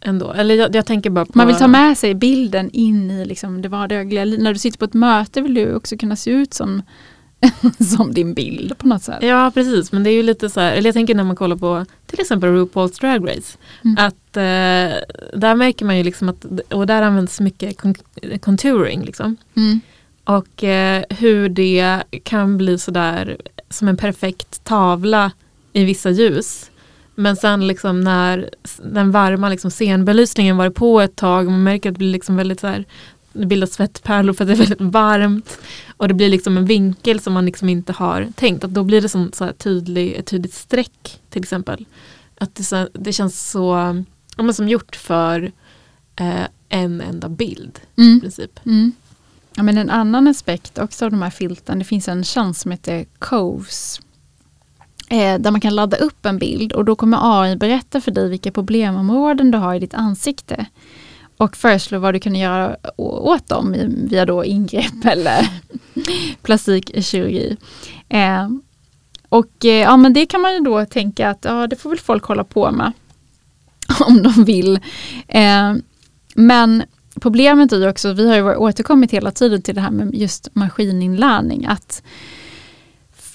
[0.00, 0.32] Ändå.
[0.32, 1.26] Eller jag, jag tänker bara.
[1.34, 4.24] Man vill ta med sig bilden in i liksom det vardagliga.
[4.24, 6.82] När du sitter på ett möte vill du också kunna se ut som
[7.94, 9.22] som din bild på något sätt.
[9.22, 11.56] Ja precis, men det är ju lite så här, eller jag tänker när man kollar
[11.56, 13.58] på till exempel RuPaul's Drag Race.
[13.84, 13.96] Mm.
[13.98, 17.76] Att eh, där märker man ju liksom att, och där används mycket
[18.40, 19.36] contouring liksom.
[19.54, 19.80] Mm.
[20.28, 23.36] Och eh, hur det kan bli sådär
[23.70, 25.32] som en perfekt tavla
[25.72, 26.70] i vissa ljus.
[27.14, 28.50] Men sen liksom när
[28.82, 32.36] den varma liksom scenbelysningen varit på ett tag och man märker att det blir liksom
[32.36, 32.84] väldigt så här,
[33.32, 35.58] det bildas svettpärlor för att det är väldigt varmt.
[35.96, 38.64] Och det blir liksom en vinkel som man liksom inte har tänkt.
[38.64, 41.86] Att då blir det som så tydlig, ett tydligt streck till exempel.
[42.38, 43.96] Att det, så, det känns så
[44.36, 45.52] ja, som gjort för
[46.16, 47.80] eh, en enda bild.
[47.96, 48.16] Mm.
[48.16, 48.60] I princip.
[48.66, 48.92] Mm.
[49.58, 52.70] Ja, men en annan aspekt också av de här filten, det finns en tjänst som
[52.70, 54.00] heter Coves.
[55.10, 58.28] Eh, där man kan ladda upp en bild och då kommer AI berätta för dig
[58.28, 60.66] vilka problemområden du har i ditt ansikte
[61.36, 63.76] och föreslå vad du kan göra åt dem
[64.10, 65.48] via då ingrepp eller
[66.42, 67.56] plastikkirurgi.
[68.08, 68.48] Eh,
[69.28, 71.98] och eh, ja men det kan man ju då tänka att ja, det får väl
[71.98, 72.92] folk hålla på med
[74.00, 74.80] om de vill.
[75.28, 75.74] Eh,
[76.34, 76.82] men
[77.20, 80.54] problemet är ju också, vi har ju återkommit hela tiden till det här med just
[80.54, 82.02] maskininlärning, att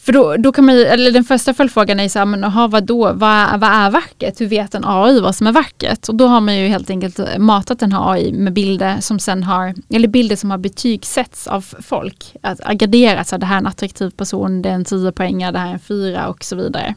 [0.05, 2.83] för då, då kan man eller den första följdfrågan är så här, men aha, vad
[2.83, 3.13] då?
[3.13, 4.41] Vad, vad är vackert?
[4.41, 6.09] Hur vet en AI vad som är vackert?
[6.09, 9.43] Och då har man ju helt enkelt matat den här AI med bilder som sen
[9.43, 12.35] har, eller bilder som har betygsätts av folk.
[12.41, 15.59] Att graderats, att det här är en attraktiv person, det är en 10 poängare, det
[15.59, 16.95] här är en 4 och så vidare.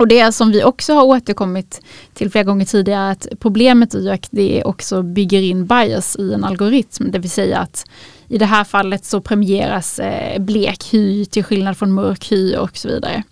[0.00, 1.80] Och det som vi också har återkommit
[2.14, 6.32] till flera gånger tidigare, är att problemet är att det också bygger in bias i
[6.32, 7.84] en algoritm, det vill säga att
[8.28, 12.76] i det här fallet så premieras eh, blek hy till skillnad från mörk hy och
[12.76, 13.22] så vidare.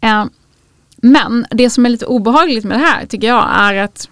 [0.00, 0.24] Eh,
[0.96, 4.08] men det som är lite obehagligt med det här tycker jag är att,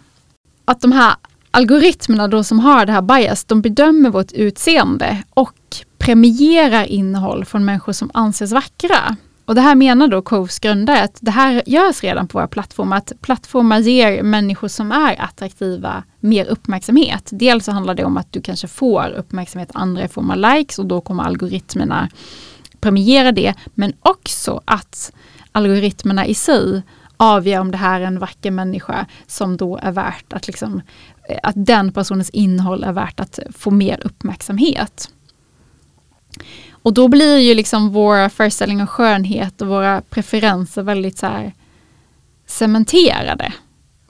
[0.65, 1.15] att de här
[1.51, 5.59] algoritmerna då som har det här bias, de bedömer vårt utseende och
[5.99, 9.17] premierar innehåll från människor som anses vackra.
[9.47, 12.97] Och det här menar då Coves grundare att det här görs redan på våra plattformar.
[12.97, 17.29] Att plattformar ger människor som är attraktiva mer uppmärksamhet.
[17.33, 20.79] Dels så handlar det om att du kanske får uppmärksamhet andra i form av likes
[20.79, 22.09] och då kommer algoritmerna
[22.81, 23.55] premiera det.
[23.75, 25.13] Men också att
[25.53, 26.83] algoritmerna i sig
[27.17, 30.83] avgör om det här är en vacker människa som då är värt att liksom,
[31.29, 35.11] eh, att den personens innehåll är värt att få mer uppmärksamhet.
[36.87, 41.53] Och då blir ju liksom våra föreställningar om skönhet och våra preferenser väldigt så här
[42.47, 43.53] cementerade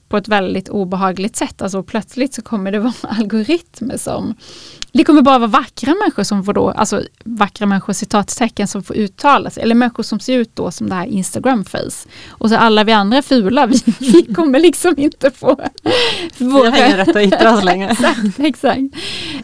[0.08, 1.62] på ett väldigt obehagligt sätt.
[1.62, 4.34] Alltså plötsligt så kommer det vara algoritmer som
[4.96, 8.96] det kommer bara vara vackra människor som får då, alltså vackra människor citattecken som får
[8.96, 12.08] uttala sig, eller människor som ser ut då som det här Instagram-face.
[12.28, 15.60] Och så alla vi andra fula, vi, vi kommer liksom inte få...
[16.38, 17.90] Vi har ingen rätt att yttra oss längre.
[17.90, 18.38] exakt.
[18.38, 18.80] exakt.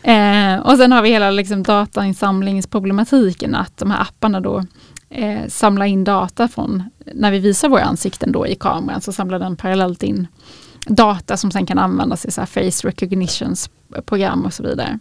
[0.03, 4.65] Eh, och sen har vi hela liksom datainsamlingsproblematiken, att de här apparna då
[5.13, 6.83] eh, samla in data från,
[7.15, 10.27] när vi visar våra ansikten då i kameran, så samlar den parallellt in
[10.87, 13.71] data som sen kan användas i så face recognitions
[14.07, 14.99] program och så vidare.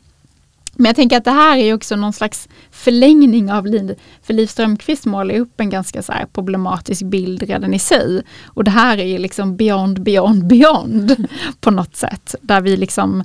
[0.76, 4.48] Men jag tänker att det här är också någon slags förlängning av Liv, för Liv
[4.48, 8.22] Strömquist målar upp en ganska så problematisk bild redan i sig.
[8.46, 11.28] Och det här är ju liksom beyond, beyond, beyond
[11.60, 12.36] på något sätt.
[12.42, 13.24] Där vi liksom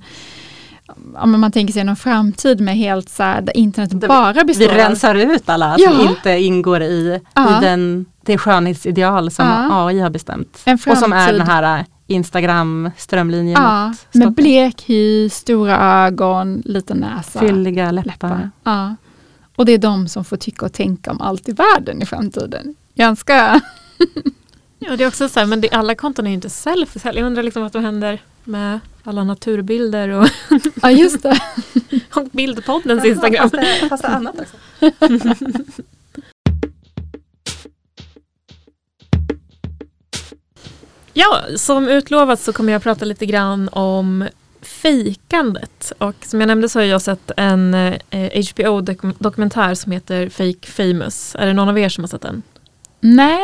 [1.15, 4.61] ja, men man tänker sig någon framtid med helt så här, där internet bara består
[4.69, 5.91] Vi rensar ut alla Ja.
[5.91, 7.59] som inte ingår i, Ja.
[7.59, 9.87] i den, det skönhetsideal som Ja.
[9.87, 10.63] AI har bestämt.
[10.87, 16.97] Och som är den här Instagram strömlinjen Ja, mot med blek hy, stora ögon, liten
[16.99, 17.41] näsa.
[17.41, 18.07] Fylliga läppar.
[18.29, 18.51] läppar.
[18.65, 18.97] Ja.
[19.57, 22.75] Och det är de som får tycka och tänka om allt i världen i framtiden.
[22.95, 23.61] Ganska...
[24.79, 27.21] Ja, det är också så här, men det, alla konton är ju inte selfies heller.
[27.21, 30.29] Jag undrar liksom vad som händer med alla naturbilder och,
[30.83, 31.41] Ja, just det.
[32.15, 33.51] och Bildpoddens Instagram.
[33.51, 34.57] Fast det, fast det är annat också.
[41.19, 44.29] Ja, som utlovat så kommer jag prata lite grann om
[44.63, 45.93] fejkandet.
[45.99, 51.37] Och som jag nämnde så har jag sett en eh, HBO-dokumentär som heter Fake Famous.
[51.39, 52.43] Är det någon av er som har sett den?
[53.01, 53.41] Nej,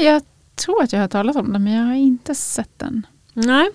[0.00, 0.22] jag
[0.60, 3.06] tror att jag har hört talas om den men jag har inte sett den.
[3.32, 3.70] Nej.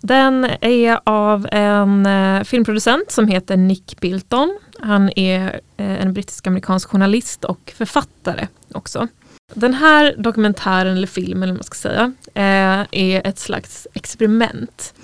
[0.00, 4.58] Den är av en eh, filmproducent som heter Nick Bilton.
[4.80, 9.08] Han är eh, en brittisk-amerikansk journalist och författare också.
[9.54, 14.94] Den här dokumentären eller filmen eller vad man ska säga eh, är ett slags experiment.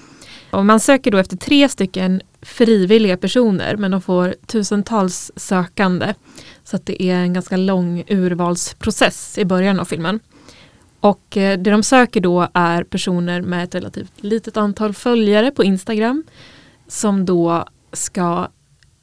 [0.50, 6.14] Och man söker då efter tre stycken frivilliga personer men de får tusentals sökande.
[6.64, 10.20] Så att det är en ganska lång urvalsprocess i början av filmen.
[11.00, 15.64] Och eh, det de söker då är personer med ett relativt litet antal följare på
[15.64, 16.24] Instagram
[16.88, 18.48] som då ska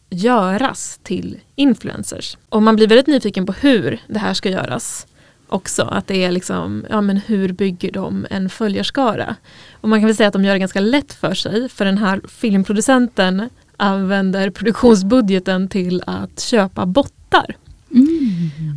[0.09, 2.37] göras till influencers.
[2.49, 5.07] Och man blir väldigt nyfiken på hur det här ska göras
[5.47, 5.83] också.
[5.83, 9.35] Att det är liksom, ja men hur bygger de en följarskara?
[9.81, 11.97] Och man kan väl säga att de gör det ganska lätt för sig för den
[11.97, 17.55] här filmproducenten använder produktionsbudgeten till att köpa bottar.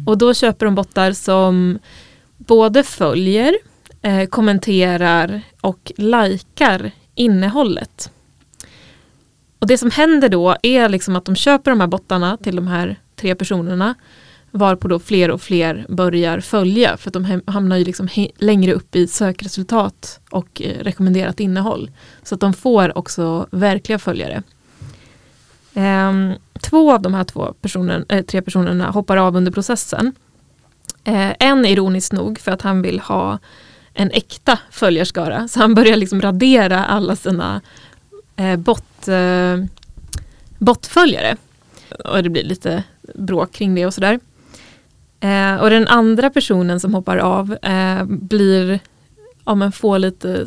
[0.07, 1.79] Och då köper de bottar som
[2.47, 3.55] både följer,
[4.03, 8.11] eh, kommenterar och likar innehållet.
[9.59, 12.67] Och det som händer då är liksom att de köper de här bottarna till de
[12.67, 13.95] här tre personerna
[14.51, 18.97] varpå då fler och fler börjar följa för att de hamnar ju liksom längre upp
[18.97, 21.91] i sökresultat och eh, rekommenderat innehåll.
[22.23, 24.43] Så att de får också verkliga följare.
[25.75, 30.13] Ehm, två av de här två personen, eh, tre personerna hoppar av under processen.
[31.05, 33.39] Eh, en ironiskt nog för att han vill ha
[33.95, 35.49] en äkta följarskara.
[35.49, 37.61] Så han börjar liksom radera alla sina
[38.37, 39.57] eh, bot, eh,
[40.59, 41.37] botföljare.
[42.05, 42.83] Och det blir lite
[43.15, 44.21] bråk kring det och sådär.
[45.21, 48.81] Eh, och den andra personen som hoppar av eh, blir
[49.45, 50.47] ja, men får lite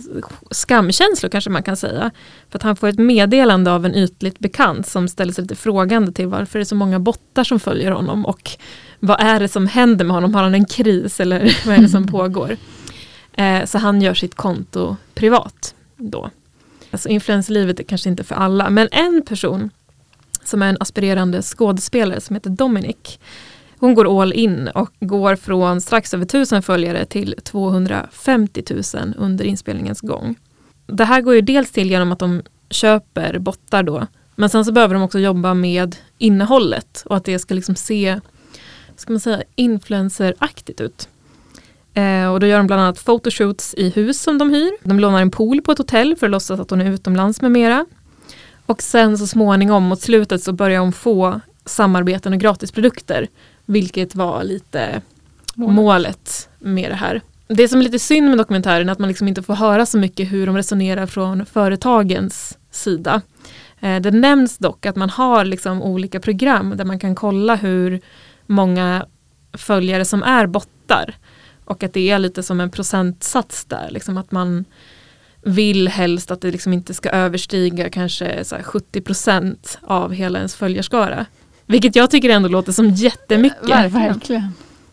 [0.51, 2.11] skamkänslor kanske man kan säga.
[2.49, 6.11] För att han får ett meddelande av en ytligt bekant som ställer sig lite frågande
[6.11, 8.51] till varför det är så många bottar som följer honom och
[9.05, 10.35] vad är det som händer med honom?
[10.35, 12.57] Har han en kris eller vad är det som pågår?
[13.33, 16.29] Eh, så han gör sitt konto privat då.
[16.91, 19.69] Alltså influencerlivet är kanske inte för alla men en person
[20.43, 23.19] som är en aspirerande skådespelare som heter Dominic
[23.83, 29.45] hon går all in och går från strax över 1000 följare till 250 000 under
[29.45, 30.35] inspelningens gång.
[30.85, 34.07] Det här går ju dels till genom att de köper bottar då.
[34.35, 38.19] Men sen så behöver de också jobba med innehållet och att det ska liksom se
[38.99, 41.07] ska man säga, influenceraktigt ut.
[41.93, 44.71] Eh, och då gör de bland annat photoshoots i hus som de hyr.
[44.83, 47.51] De lånar en pool på ett hotell för att låtsas att hon är utomlands med
[47.51, 47.85] mera.
[48.65, 53.27] Och sen så småningom mot slutet så börjar hon få samarbeten och gratisprodukter.
[53.65, 55.01] Vilket var lite
[55.55, 55.75] Målet.
[55.75, 57.21] målet med det här.
[57.47, 59.97] Det som är lite synd med dokumentären är att man liksom inte får höra så
[59.97, 63.21] mycket hur de resonerar från företagens sida.
[63.79, 68.01] Eh, Det nämns dock att man har liksom olika program där man kan kolla hur
[68.47, 69.05] många
[69.53, 71.15] följare som är bottar.
[71.65, 73.89] Och att det är lite som en procentsats där.
[73.91, 74.65] Liksom att man
[75.41, 80.55] vill helst att det liksom inte ska överstiga kanske så här 70% av hela ens
[80.55, 81.25] följarskara.
[81.65, 83.69] Vilket jag tycker ändå låter som jättemycket.
[83.69, 84.51] Verkligen.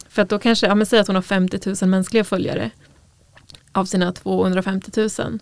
[0.08, 2.70] För att då kanske, ja men säg att hon har 50 000 mänskliga följare
[3.72, 5.38] av sina 250 000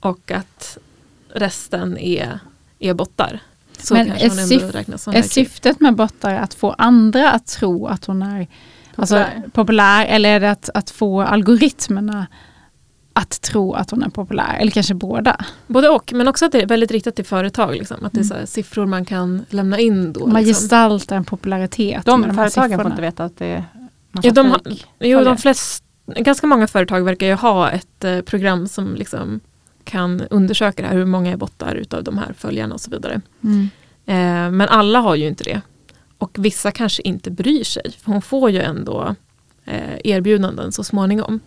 [0.00, 0.78] och att
[1.28, 2.38] resten är,
[2.78, 3.40] är bottar.
[3.82, 8.22] Så Men är syf- Är syftet med bottar att få andra att tro att hon
[8.22, 8.46] är
[8.96, 9.42] alltså, Populär.
[9.52, 12.26] populär eller är det att, att få algoritmerna
[13.12, 14.56] att tro att hon är populär?
[14.60, 15.44] Eller kanske båda?
[15.66, 17.72] Både och, men också att det är väldigt riktat till företag.
[17.76, 18.04] Liksom.
[18.04, 18.28] Att det är Mm.
[18.28, 20.26] så här, siffror man kan lämna in då.
[20.26, 20.62] Man liksom.
[20.62, 22.04] gestaltar en popularitet.
[22.04, 23.64] De här företagen får inte veta att det är
[24.12, 24.76] massa Ja, de har- fake.
[25.00, 25.84] Jo, de flest,
[26.16, 29.40] ganska många företag verkar ju ha ett eh, program som liksom
[29.84, 33.20] kan undersöka det här, hur många är bottar utav de här följarna och så vidare.
[33.44, 33.70] Mm.
[34.06, 35.60] Eh, men alla har ju inte det.
[36.18, 37.92] Och vissa kanske inte bryr sig.
[37.98, 39.14] För hon får ju ändå
[39.64, 41.40] eh, erbjudanden så småningom.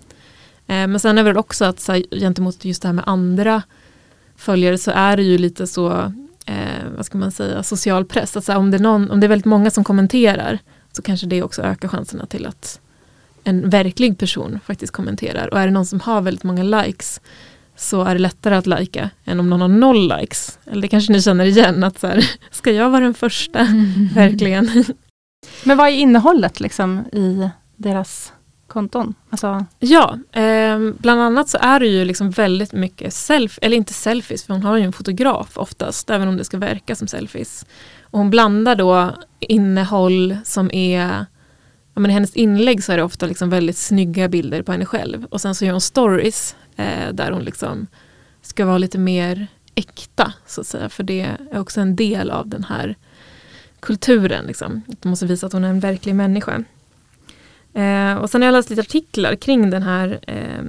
[0.68, 3.04] Eh, men sen är det väl också att så här, gentemot just det här med
[3.08, 3.64] andra
[4.36, 6.14] följare så är det ju lite så
[6.96, 8.38] vad ska man säga, social press.
[8.38, 10.60] Att så här, om, det är någon, om det är väldigt många som kommenterar
[10.92, 12.80] så kanske det också ökar chanserna till att
[13.44, 15.54] en verklig person faktiskt kommenterar.
[15.54, 17.22] Och är det någon som har väldigt många likes
[17.76, 20.60] så är det lättare att lajka än om någon har noll likes.
[20.66, 23.60] Eller det kanske ni känner igen, att så här, ska jag vara den första?
[24.16, 24.70] Verkligen.
[25.64, 28.34] Men vad är innehållet liksom i deras
[28.68, 29.14] konton?
[29.30, 29.66] Alltså...
[29.80, 34.44] Ja, eh, bland annat så är det ju liksom väldigt mycket self, eller inte selfies,
[34.44, 37.66] för hon har ju en fotograf oftast, även om det ska verka som selfies.
[38.02, 41.26] Och hon blandar då innehåll som är
[41.94, 44.86] ja, men I hennes inlägg så är det ofta liksom väldigt snygga bilder på henne
[44.86, 45.26] själv.
[45.26, 47.88] Och sen så gör hon stories eh, där hon liksom
[48.42, 50.90] ska vara lite mer äkta så att säga.
[50.90, 51.22] För det
[51.52, 52.96] är också en del av den här
[53.80, 54.46] kulturen.
[54.46, 54.82] Liksom.
[54.92, 56.64] Att måste visa att hon är en verklig människa.
[57.74, 60.60] Eh, och sen har jag läst lite artiklar kring den här eh,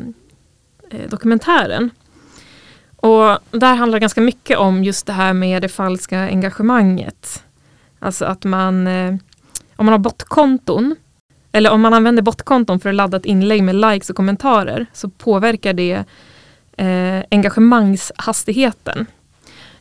[0.91, 1.91] eh, dokumentären.
[2.97, 7.45] Och där handlar det ganska mycket om just det här med det falska engagemanget.
[7.99, 9.15] Alltså att man, eh,
[9.77, 10.97] om man har botkonton,
[11.55, 15.09] eller om man använder botkonton för att ladda ett inlägg med likes och kommentarer, så
[15.09, 16.05] påverkar det
[16.77, 19.07] eh, engagemangshastigheten.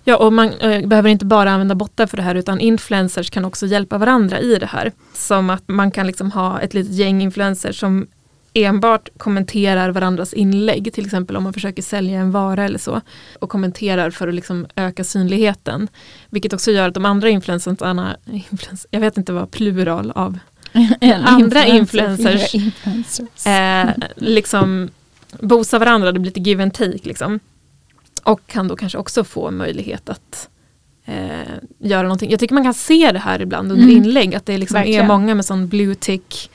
[0.04, 3.46] Ja, och man eh, behöver inte bara använda bottar för det här utan influencers kan
[3.46, 4.92] också hjälpa varandra i det här.
[5.14, 8.08] Som att man kan liksom ha ett litet gäng influencers som
[8.54, 13.02] enbart kommenterar varandras inlägg, till exempel om man försöker sälja en vara eller så,
[13.40, 15.88] och kommenterar för att liksom öka synligheten.
[16.30, 18.18] Vilket också gör att de andra influencersarna,
[18.90, 20.40] jag vet inte vad plural av
[21.26, 23.46] andra influencers, influencers.
[23.48, 24.90] Eh, liksom
[25.40, 27.00] bosa varandra, det blir lite give and take.
[27.04, 27.40] Liksom.
[28.24, 30.50] Och kan då kanske också få möjlighet att
[31.06, 32.32] eh, göra någonting.
[32.32, 33.98] Jag tycker man kan se det här ibland under mm.
[33.98, 36.52] inlägg, att det liksom är många med sån blue tick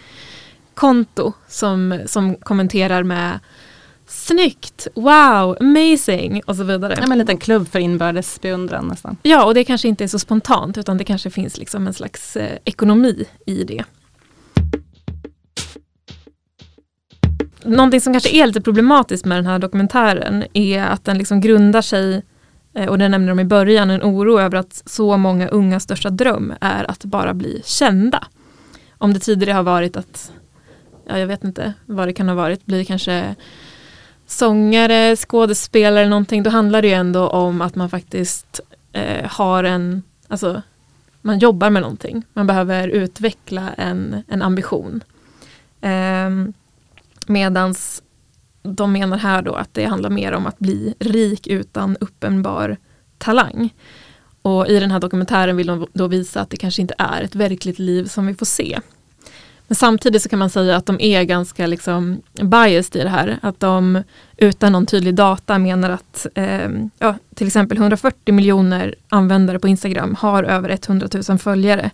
[0.74, 3.38] konto som, som kommenterar med
[4.10, 6.94] Snyggt, wow, amazing och så vidare.
[6.96, 9.16] Ja, en liten klubb för inbördes beundran nästan.
[9.22, 12.36] Ja, och det kanske inte är så spontant utan det kanske finns liksom en slags
[12.36, 13.84] eh, ekonomi i det.
[17.64, 21.82] Någonting som kanske är lite problematiskt med den här dokumentären är att den liksom grundar
[21.82, 22.22] sig,
[22.74, 26.10] eh, och det nämnde de i början, en oro över att så många unga största
[26.10, 28.24] dröm är att bara bli kända.
[28.98, 30.32] Om det tidigare har varit att,
[31.08, 33.34] ja jag vet inte vad det kan ha varit, blir kanske
[34.26, 38.60] sångare, skådespelare eller någonting, då handlar det ju ändå om att man faktiskt
[38.92, 40.62] eh, har en, alltså
[41.22, 42.24] man jobbar med någonting.
[42.32, 45.04] Man behöver utveckla en, en ambition.
[45.80, 46.30] Eh,
[47.28, 48.02] medans
[48.62, 52.76] de menar här då att det handlar mer om att bli rik utan uppenbar
[53.18, 53.74] talang.
[54.42, 57.34] Och i den här dokumentären vill de då visa att det kanske inte är ett
[57.34, 58.80] verkligt liv som vi får se.
[59.68, 63.38] Men samtidigt så kan man säga att de är ganska liksom biased i det här.
[63.42, 64.02] Att de
[64.36, 66.68] utan någon tydlig data menar att eh,
[66.98, 71.90] ja, till exempel 140 miljoner användare på Instagram har över 100 000 följare.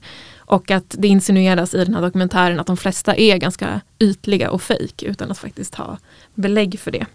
[0.47, 4.63] Och att det insinueras i den här dokumentären att de flesta är ganska ytliga och
[4.63, 5.99] fejk utan att faktiskt ha
[6.35, 7.07] belägg för det.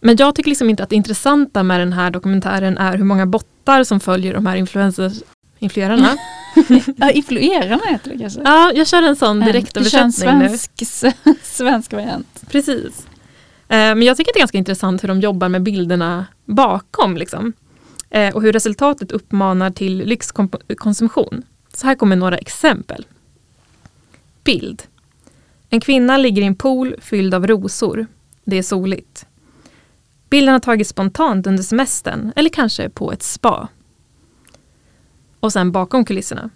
[0.00, 3.26] Men jag tycker liksom inte att det intressanta med den här dokumentären är hur många
[3.26, 5.22] bottar som följer de här influencers,
[5.58, 6.16] influerarna.
[6.96, 8.40] ja, influerarna heter det kanske?
[8.44, 10.48] Ja, jag kör en sån direktöversättning nu.
[10.48, 11.12] Svensk,
[11.42, 12.44] svensk variant.
[12.50, 13.06] Precis.
[13.68, 17.16] Eh, men jag tycker det är ganska intressant hur de jobbar med bilderna bakom.
[17.16, 17.52] Liksom.
[18.10, 21.42] Eh, och hur resultatet uppmanar till lyxkonsumtion.
[21.76, 23.06] Så här kommer några exempel.
[24.44, 24.82] Bild.
[25.70, 28.06] En kvinna ligger i en pool fylld av rosor.
[28.44, 29.26] Det är soligt.
[30.30, 33.68] Bilden har tagits spontant under semestern eller kanske på ett spa.
[35.40, 36.50] Och sen bakom kulisserna.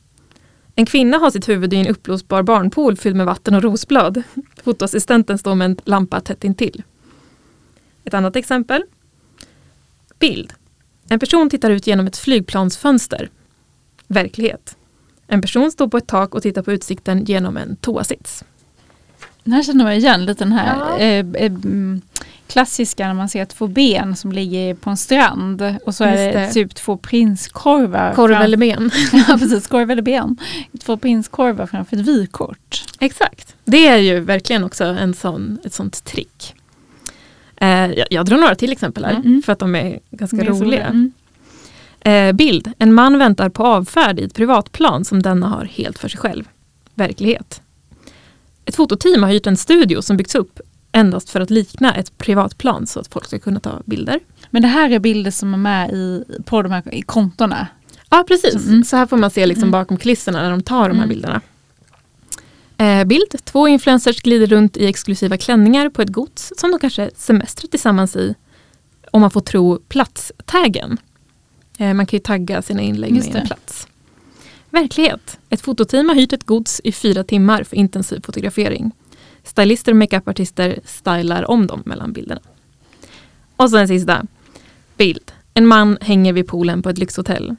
[0.74, 4.22] En kvinna har sitt huvud i en uppblåsbar barnpool fylld med vatten och rosblad.
[4.64, 6.82] Fotoassistenten står med en lampa tätt intill.
[8.04, 8.82] Ett annat exempel.
[10.18, 10.52] Bild.
[11.08, 13.30] En person tittar ut genom ett flygplansfönster.
[14.06, 14.76] Verklighet.
[15.28, 18.44] En person står på ett tak och tittar på utsikten genom en toasits.
[19.44, 20.98] Den här känner man igen lite den här ja.
[20.98, 22.00] eh, eh, mm,
[22.46, 26.32] klassiska när man ser två ben som ligger på en strand och så är det,
[26.32, 28.14] det, typ två prinskorvar.
[28.14, 28.90] Korv eller ben.
[29.12, 30.36] ja precis, korv eller ben.
[30.80, 32.84] Två prinskorvar framför ett vykort.
[32.98, 33.54] Exakt.
[33.64, 36.54] Det är ju verkligen också en sån, ett sånt trick.
[37.56, 39.42] Eh, jag, jag drar några till exempel här mm.
[39.42, 40.86] för att de är ganska är roliga.
[40.86, 41.12] Mm.
[42.08, 42.72] Eh, bild.
[42.78, 46.44] En man väntar på avfärd i ett privatplan som denna har helt för sig själv.
[46.94, 47.62] Verklighet.
[48.64, 50.60] Ett fototeam har hyrt en studio som byggts upp
[50.92, 54.20] endast för att likna ett privatplan så att folk ska kunna ta bilder.
[54.50, 57.66] Men det här är bilder som är med i, på de här kontona?
[58.10, 58.84] Ja precis, mm.
[58.84, 59.70] så här får man se liksom mm.
[59.70, 61.08] bakom kulisserna när de tar de här mm.
[61.08, 61.40] bilderna.
[62.76, 67.10] Eh, bild, två influencers glider runt i exklusiva klänningar på ett gods som de kanske
[67.16, 68.34] semestrar tillsammans i.
[69.10, 70.98] Om man får tro platstaggen.
[71.78, 73.46] Eh, man kan ju tagga sina inlägg Just med en det.
[73.46, 73.88] plats.
[74.70, 75.38] Verklighet.
[75.50, 78.92] Ett fototeam har hyrt ett gods i fyra timmar för intensiv fotografering.
[79.44, 82.40] Stylister och makeupartister stylar om dem mellan bilderna.
[83.56, 84.26] Och så en sista.
[84.96, 85.32] Bild.
[85.54, 87.56] En man hänger vid poolen på ett lyxhotell.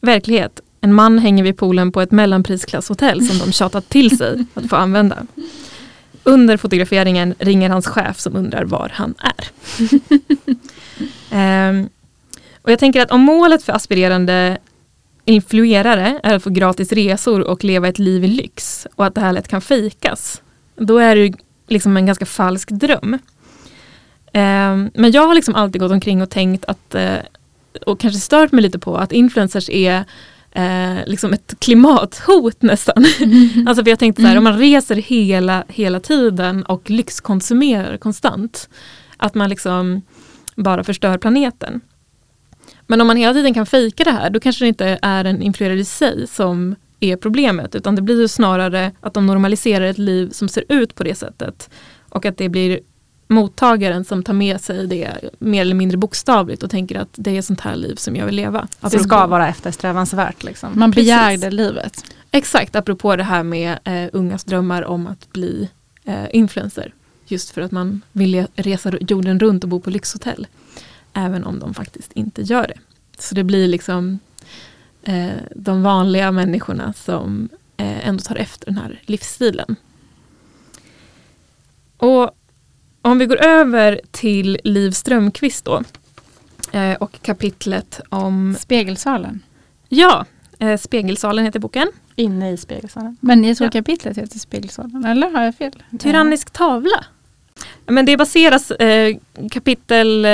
[0.00, 0.60] Verklighet.
[0.80, 4.76] En man hänger vid poolen på ett mellanprisklasshotell som de tjatat till sig att få
[4.76, 5.26] använda.
[6.22, 9.48] Under fotograferingen ringer hans chef som undrar var han är.
[11.30, 11.88] Ehm,
[12.64, 14.58] och jag tänker att om målet för aspirerande
[15.24, 19.20] influerare är att få gratis resor och leva ett liv i lyx och att det
[19.20, 20.42] här lätt kan fejkas,
[20.76, 21.32] då är det
[21.68, 23.18] liksom en ganska falsk dröm.
[24.32, 27.16] Ehm, men jag har liksom alltid gått omkring och tänkt att, eh,
[27.86, 30.04] och kanske stört mig lite på att influencers är
[30.52, 33.04] eh, liksom ett klimathot nästan.
[33.66, 38.68] alltså för jag tänkte så här, om man reser hela, hela tiden och lyxkonsumerar konstant,
[39.16, 40.02] att man liksom
[40.56, 41.80] bara förstör planeten.
[42.86, 45.42] Men om man hela tiden kan fejka det här, då kanske det inte är en
[45.42, 49.98] influerare i sig som är problemet, utan det blir ju snarare att de normaliserar ett
[49.98, 51.70] liv som ser ut på det sättet.
[52.08, 52.80] Och att det blir
[53.28, 57.42] mottagaren som tar med sig det mer eller mindre bokstavligt och tänker att det är
[57.42, 58.68] sånt här liv som jag vill leva.
[58.90, 60.44] Det ska vara eftersträvansvärt.
[60.44, 60.72] Liksom.
[60.74, 61.40] Man begär Precis.
[61.40, 62.04] det livet.
[62.30, 65.68] Exakt, apropå det här med eh, ungas drömmar om att bli
[66.04, 66.94] eh, influencer.
[67.26, 70.46] Just för att man vill resa jorden runt och bo på lyxhotell.
[71.14, 72.78] Även om de faktiskt inte gör det.
[73.18, 74.18] Så det blir liksom
[75.02, 79.76] eh, de vanliga människorna som eh, ändå tar efter den här livsstilen.
[81.96, 82.30] Och
[83.02, 85.82] om vi går över till Liv Strömquist då.
[86.72, 89.42] Eh, och kapitlet om, Spegelsalen.
[89.88, 90.24] ja,
[90.58, 91.88] eh, Spegelsalen heter boken.
[92.16, 93.16] Inne i spegelsalen.
[93.20, 93.70] Men jag tror Ja.
[93.70, 95.04] kapitlet heter Spegelsalen.
[95.04, 95.82] Eller har jag fel?
[95.98, 97.04] Tyrannisk tavla.
[97.86, 99.16] Men det baseras, eh,
[99.50, 100.24] kapitel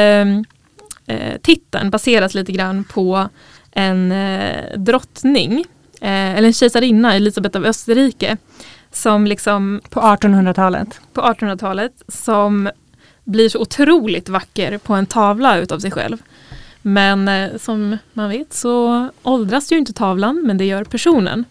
[1.10, 3.28] eh, titeln baseras lite grann på
[3.72, 5.64] en eh, drottning,
[6.00, 8.36] eh, eller en kejsarinna, Elisabeth av Österrike,
[8.92, 11.00] som liksom På 1800-talet.
[11.12, 12.70] på 1800-talet som
[13.24, 16.18] blir så otroligt vacker på en tavla utav sig själv.
[16.82, 21.44] Men eh, som man vet så åldras ju inte tavlan men det gör personen.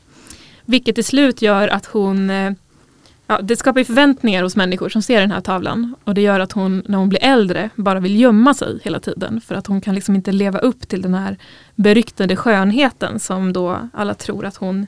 [0.66, 2.51] Vilket till slut gör att hon eh,
[3.30, 5.95] Ja, det skapar förväntningar hos människor som ser den här tavlan.
[6.03, 9.41] Och det gör att hon när hon blir äldre bara vill gömma sig hela tiden.
[9.41, 11.38] För att hon kan liksom inte leva upp till den här
[11.75, 14.88] beryktade skönheten som då alla tror att hon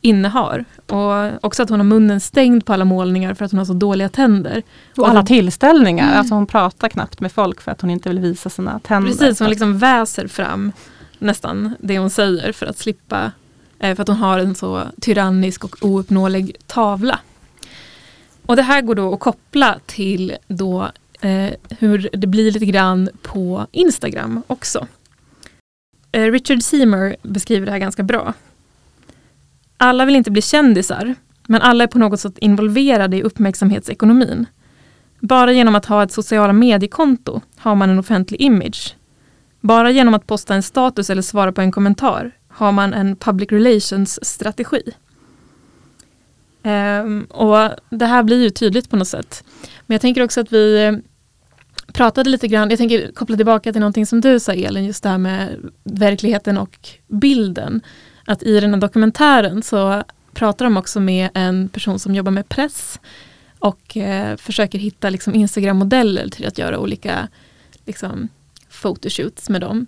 [0.00, 0.64] innehar.
[0.86, 3.72] Och också att hon har munnen stängd på alla målningar för att hon har så
[3.72, 4.62] dåliga tänder.
[4.96, 6.14] Och alla tillställningar.
[6.14, 9.12] Alltså hon pratar knappt med folk för att hon inte vill visa sina tänder.
[9.12, 10.72] Precis, hon liksom väser fram
[11.18, 13.32] nästan det hon säger för att slippa,
[13.78, 17.18] eh, för att hon har en så tyrannisk och ouppnåelig tavla.
[18.50, 20.90] Och det här går då att koppla till då
[21.20, 24.86] eh, hur det blir lite grann på Instagram också.
[26.12, 28.34] Eh, Richard Seymour beskriver det här ganska bra.
[29.76, 31.14] Alla vill inte bli kändisar,
[31.46, 34.46] men alla är på något sätt involverade i uppmärksamhetsekonomin.
[35.20, 38.96] Bara genom att ha ett sociala mediekonto har man en offentlig image.
[39.60, 43.52] Bara genom att posta en status eller svara på en kommentar har man en public
[43.52, 44.82] relations-strategi
[46.60, 47.26] strategi.
[47.28, 49.44] Och Det här blir ju tydligt på något sätt.
[49.86, 50.92] Men jag tänker också att vi eh,
[51.92, 55.08] pratade lite grann, jag tänker koppla tillbaka till någonting som du sa Elin, just det
[55.08, 57.80] här med verkligheten och bilden.
[58.26, 60.02] Att i den här dokumentären så
[60.32, 63.00] pratar de också med en person som jobbar med press
[63.58, 67.28] och eh, försöker hitta liksom, Instagram-modeller till att göra olika
[67.86, 68.28] liksom,
[68.82, 69.86] photoshoots med dem.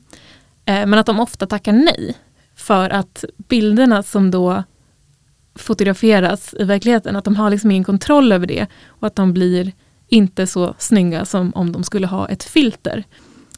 [0.65, 2.17] Eh, men att de ofta tackar nej.
[2.55, 4.63] För att bilderna som då
[5.55, 9.73] fotograferas i verkligheten, att de har liksom ingen kontroll över det och att de blir
[10.09, 13.05] inte så snygga som om de skulle ha ett filter.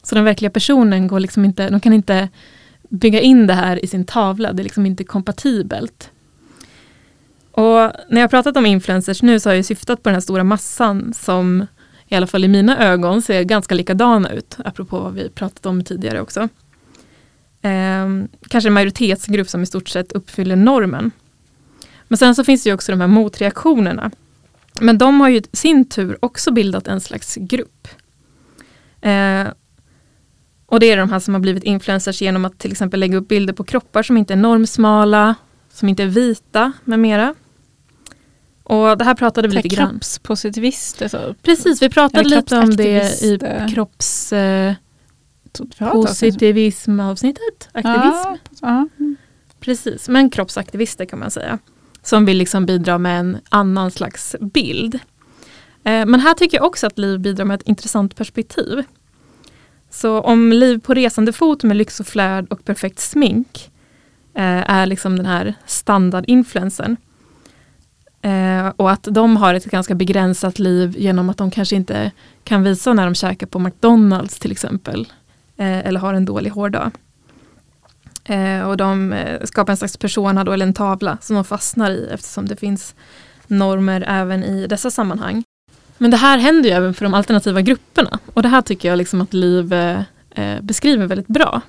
[0.02, 2.28] Så den verkliga personen går liksom inte, de kan inte
[2.88, 6.10] bygga in det här i sin tavla, det är liksom inte kompatibelt.
[7.50, 10.44] Och när jag pratat om influencers nu så har jag syftat på den här stora
[10.44, 11.66] massan som
[12.08, 15.84] i alla fall i mina ögon ser ganska likadana ut, apropå vad vi pratat om
[15.84, 16.48] tidigare också.
[17.62, 18.08] Eh,
[18.48, 21.10] kanske en majoritetsgrupp som i stort sett uppfyller normen.
[22.08, 24.10] Men sen så finns det också de här motreaktionerna.
[24.80, 27.88] Men de har ju i sin tur också bildat en slags grupp.
[29.00, 29.46] Eh,
[30.66, 33.28] och det är de här som har blivit influencers genom att till exempel lägga upp
[33.28, 35.34] bilder på kroppar som inte är normsmala,
[35.72, 37.34] som inte är vita med mera.
[38.62, 39.90] Och det här pratade vi lite grann.
[39.90, 41.08] Kroppspositivister.
[41.08, 41.34] Så.
[41.42, 42.82] Precis, vi pratade lite om det
[43.22, 43.68] i kroppsaktivister.
[43.74, 45.36] kroppspositivism
[45.78, 47.68] Vi har pratat om- avsnittet.
[47.72, 48.00] Aktivism.
[48.12, 48.88] Ja, ja.
[49.60, 51.58] Precis, men kroppsaktivister kan man säga.
[52.04, 54.94] Som vill liksom bidra med en annan slags bild.
[55.84, 58.84] Eh, men här tycker jag också att Liv bidrar med ett intressant perspektiv.
[59.90, 63.70] Så om liv på resande fot med lyx och flärd och perfekt smink
[64.34, 66.96] eh, är liksom den här standardinfluensen.
[68.22, 72.10] Eh, och att de har ett ganska begränsat liv genom att de kanske inte
[72.44, 75.06] kan visa när de käkar på McDonalds till exempel.
[75.56, 76.90] Eller har en dålig hårdag.
[78.24, 81.90] Eh, och de eh, skapar en slags persona då, eller en tavla som de fastnar
[81.90, 82.94] i eftersom det finns
[83.46, 85.44] normer även i dessa sammanhang.
[85.98, 88.98] Men det här händer ju även för de alternativa grupperna och det här tycker jag
[88.98, 90.00] liksom att Liv eh,
[90.30, 91.60] eh, beskriver väldigt bra.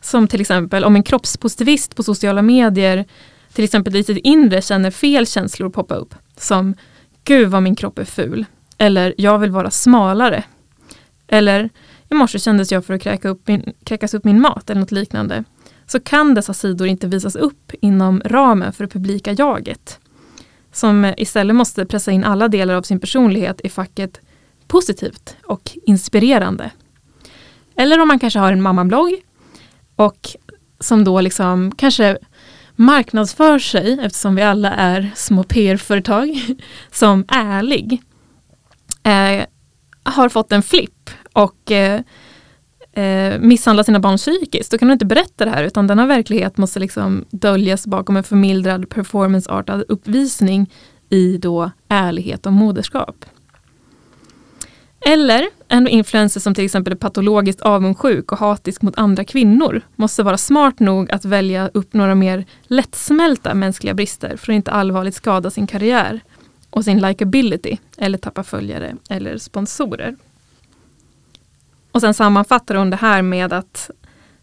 [0.00, 3.04] Som till exempel om en kroppspositivist på sociala medier
[3.52, 6.14] till exempel i sitt inre känner fel känslor poppa upp.
[6.36, 6.74] Som
[7.24, 8.44] Gud vad min kropp är ful.
[8.78, 10.44] Eller jag vill vara smalare.
[11.26, 11.70] Eller
[12.10, 14.92] i morse kändes jag för att kräka upp min, kräkas upp min mat eller något
[14.92, 15.44] liknande.
[15.92, 20.00] Så kan dessa sidor inte visas upp inom ramen för det publika jaget
[20.72, 24.20] som istället måste pressa in alla delar av sin personlighet i facket
[24.66, 26.70] positivt och inspirerande.
[27.76, 29.12] Eller om man kanske har en mammablogg
[29.96, 30.28] och
[30.80, 32.18] som då liksom kanske
[32.76, 36.56] marknadsför sig, eftersom vi alla är små PR-företag,
[36.90, 38.02] som ärlig.
[39.02, 39.46] Eh,
[40.02, 42.00] har fått en flipp och eh,
[42.92, 46.56] eh, misshandlar sina barn psykiskt, då kan du inte berätta det här utan denna verklighet
[46.56, 50.70] måste liksom döljas bakom en förmildrad performanceartad uppvisning
[51.08, 53.24] i då ärlighet och moderskap.
[55.06, 60.22] Eller en influencer som till exempel är patologiskt avundsjuk och hatisk mot andra kvinnor måste
[60.22, 65.14] vara smart nog att välja upp några mer lättsmälta mänskliga brister för att inte allvarligt
[65.14, 66.20] skada sin karriär
[66.70, 70.16] och sin likability eller tappa följare eller sponsorer.
[71.92, 73.90] Och sen sammanfattar hon det här med att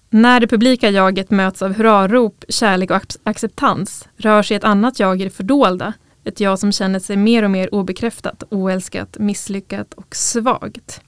[0.09, 5.21] när det publika jaget möts av hurrarop, kärlek och acceptans rör sig ett annat jag
[5.21, 5.93] i det fördolda.
[6.23, 11.01] Ett jag som känner sig mer och mer obekräftat, oälskat, misslyckat och svagt.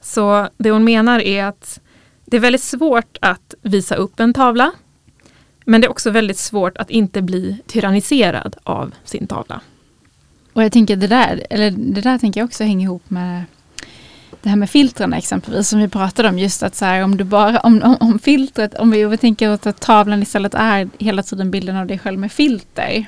[0.00, 1.80] Så det hon menar är att
[2.24, 4.72] det är väldigt svårt att visa upp en tavla.
[5.64, 9.60] Men det är också väldigt svårt att inte bli tyranniserad av sin tavla.
[10.52, 13.44] Och jag tänker det där, eller det där tänker jag också hänger ihop med
[14.46, 17.24] det här med filtren exempelvis som vi pratade om just att så här, om du
[17.24, 21.76] bara om, om, om filtret, om vi tänker att tavlan istället är hela tiden bilden
[21.76, 23.06] av dig själv med filter.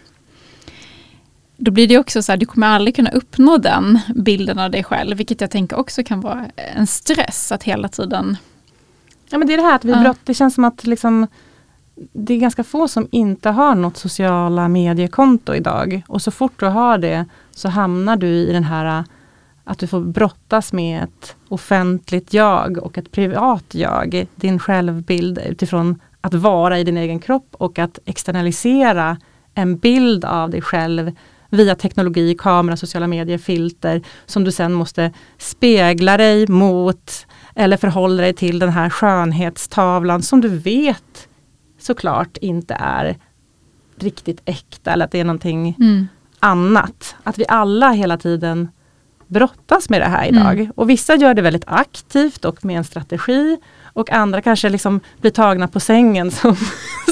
[1.56, 4.84] Då blir det också så här, du kommer aldrig kunna uppnå den bilden av dig
[4.84, 8.36] själv, vilket jag tänker också kan vara en stress att hela tiden
[9.30, 10.00] Ja men det är det här att vi ja.
[10.00, 11.26] brott, det känns som att liksom
[12.12, 16.02] det är ganska få som inte har något sociala mediekonto idag.
[16.08, 19.04] Och så fort du har det så hamnar du i den här
[19.68, 24.26] att du får brottas med ett offentligt jag och ett privat jag.
[24.34, 29.18] Din självbild utifrån att vara i din egen kropp och att externalisera
[29.54, 31.12] en bild av dig själv
[31.50, 38.22] via teknologi, kamera, sociala medier, filter som du sen måste spegla dig mot eller förhålla
[38.22, 41.28] dig till den här skönhetstavlan som du vet
[41.78, 43.16] såklart inte är
[43.96, 46.08] riktigt äkta eller att det är någonting mm.
[46.40, 47.16] annat.
[47.22, 48.68] Att vi alla hela tiden
[49.28, 50.60] brottas med det här idag.
[50.60, 50.72] Mm.
[50.76, 53.58] Och vissa gör det väldigt aktivt och med en strategi.
[53.92, 56.56] Och andra kanske liksom blir tagna på sängen som,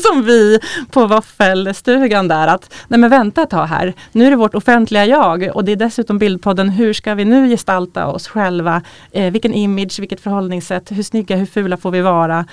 [0.03, 0.59] som vi
[0.91, 2.49] på våffelstugan där.
[2.49, 5.73] Att nej men vänta ett tag här, nu är det vårt offentliga jag och det
[5.73, 8.83] är dessutom Bildpodden, hur ska vi nu gestalta oss själva?
[9.11, 12.45] Eh, vilken image, vilket förhållningssätt, hur snygga, hur fula får vi vara?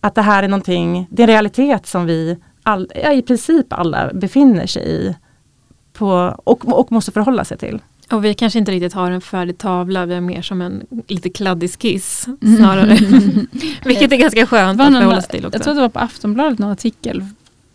[0.00, 3.72] Att det här är någonting, det är en realitet som vi all, ja, i princip
[3.72, 5.16] alla befinner sig i
[5.92, 7.80] på, och, och måste förhålla sig till.
[8.10, 11.30] Och vi kanske inte riktigt har en färdig tavla, vi är mer som en lite
[11.30, 12.26] kladdig skiss
[12.56, 12.96] snarare.
[12.96, 13.46] Mm.
[13.84, 15.58] Vilket är ganska skönt att förhålla sig till också.
[15.58, 17.24] Jag tror det var på Aftonbladet någon artikel,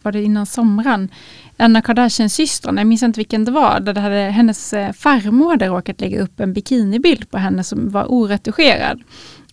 [0.02, 1.10] var det innan sommaren,
[1.58, 4.92] en av Kardashians systrar, jag minns inte vilken det var, där det hade, hennes eh,
[4.94, 9.02] farmor hade råkat lägga upp en bikinibild på henne som var oretuscherad.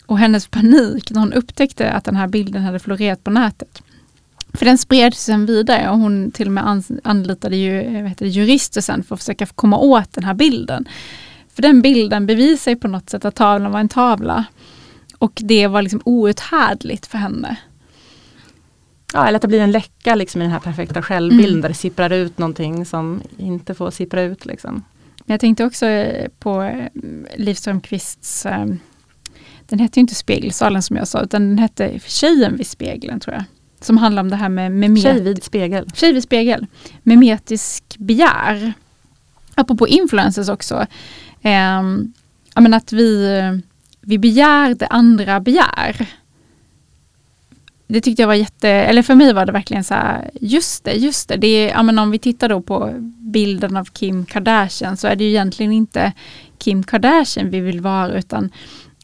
[0.05, 3.81] Och hennes panik när hon upptäckte att den här bilden hade florerat på nätet
[4.53, 8.27] för den spreds sen vidare och hon till och med anlitade ju, eh, vet det,
[8.27, 10.87] jurister sen för att försöka komma åt den här bilden.
[11.53, 14.45] För den bilden bevisar på något sätt att tavlan var en tavla.
[15.17, 17.57] Och det var liksom outhärdligt för henne.
[19.13, 21.61] Ja, eller att det blir en läcka liksom i den här perfekta självbilden mm.
[21.61, 24.45] där det sipprar ut någonting som inte får sippra ut.
[24.45, 24.83] Liksom.
[25.25, 26.85] Men jag tänkte också eh, på eh,
[27.35, 28.45] Liv Strömquists
[29.69, 33.43] den hette inte Spegelsalen som jag sa, utan den hette Tjejen vid spegeln tror jag.
[33.79, 35.03] Som handlar om det här med memet...
[35.03, 35.85] Tjej vid spegel.
[35.93, 36.65] Tjej vid spegel.
[37.03, 38.73] Memetisk begär.
[39.55, 40.85] Apropå influencers också.
[41.41, 41.83] Eh,
[42.55, 43.39] men att vi,
[44.01, 46.07] vi begär det andra begär.
[47.87, 50.93] Det tyckte jag var jätte, eller för mig var det verkligen så här, just det,
[50.93, 51.37] just det.
[51.37, 55.15] det är, ja, men om vi tittar då på bilden av Kim Kardashian så är
[55.15, 56.13] det egentligen inte
[56.57, 58.49] Kim Kardashian vi vill vara utan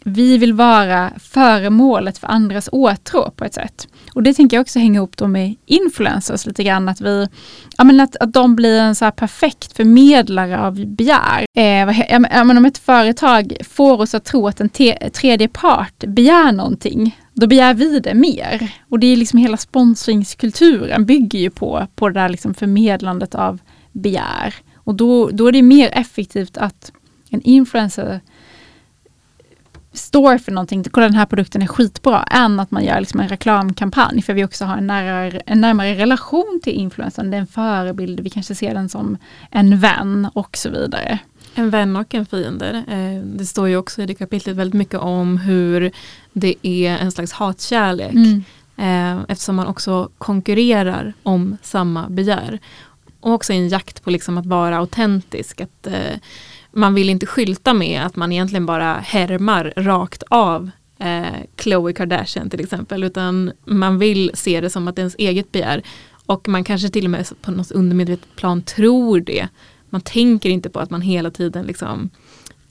[0.08, 3.88] vi vill vara föremålet för andras åtrå på ett sätt.
[4.14, 7.28] Och det tänker jag också hänga ihop då med influencers lite grann, att vi,
[7.78, 11.46] ja men att, att de blir en så perfekt förmedlare av begär.
[11.58, 14.70] Eh, ja, men om ett företag får oss att tro att en
[15.14, 18.72] tredje part begär någonting, då begär vi det mer.
[18.90, 23.60] Och det är liksom hela sponsringskulturen bygger ju på, på det där liksom förmedlandet av
[23.92, 24.56] begär.
[24.76, 26.92] Och då, då är det mer effektivt att
[27.30, 28.22] en influencer
[29.96, 33.28] står för någonting, kolla den här produkten är skitbra, än att man gör liksom en
[33.28, 34.22] reklamkampanj.
[34.22, 38.20] För vi också har en, nära, en närmare relation till influencern, det är en förebild,
[38.20, 39.18] vi kanske ser den som
[39.52, 41.20] en vän och så vidare.
[41.56, 42.84] En vän och en fiende.
[42.88, 45.92] Eh, det står ju också i det kapitlet väldigt mycket om hur
[46.34, 48.14] det är en slags hatkärlek.
[48.14, 48.44] Mm.
[48.78, 52.60] Eh, eftersom man också konkurrerar om samma begär.
[53.20, 55.62] Och också en jakt på liksom att vara autentisk.
[55.62, 56.20] Att, eh,
[56.76, 60.70] man vill inte skylta med att man egentligen bara härmar rakt av
[61.00, 63.04] eh, Khloe Kardashian till exempel.
[63.04, 65.82] Utan man vill se det som att det är ens eget begär.
[66.26, 69.48] Och man kanske till och med på något undermedvetet plan tror det.
[69.90, 72.10] Man tänker inte på att man hela tiden liksom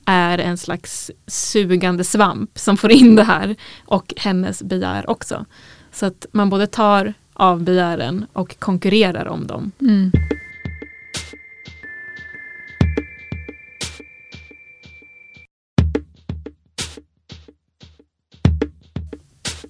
[0.04, 5.44] är en slags sugande svamp som får in det här och hennes begär också.
[5.92, 9.72] Så att man både tar av begären och konkurrerar om dem.
[9.80, 10.12] Mm.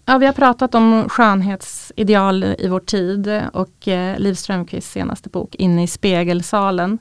[0.07, 5.55] Ja, vi har pratat om skönhetsideal i vår tid och eh, Liv Strömquists senaste bok
[5.55, 6.99] Inne i spegelsalen.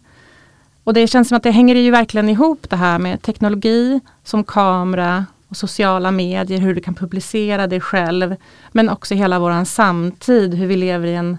[0.83, 4.43] Och det känns som att det hänger ju verkligen ihop det här med teknologi som
[4.43, 8.35] kamera och sociala medier, hur du kan publicera dig själv.
[8.71, 11.37] Men också hela våran samtid, hur vi lever i en,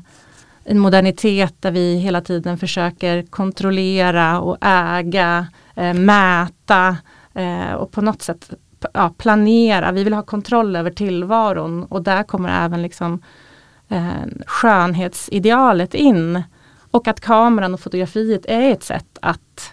[0.65, 6.97] en modernitet där vi hela tiden försöker kontrollera och äga, eh, mäta
[7.35, 8.51] eh, och på något sätt
[8.95, 13.23] ja, planera, vi vill ha kontroll över tillvaron och där kommer även liksom
[13.89, 16.43] eh, skönhetsidealet in.
[16.91, 19.73] Och att kameran och fotografiet är ett sätt att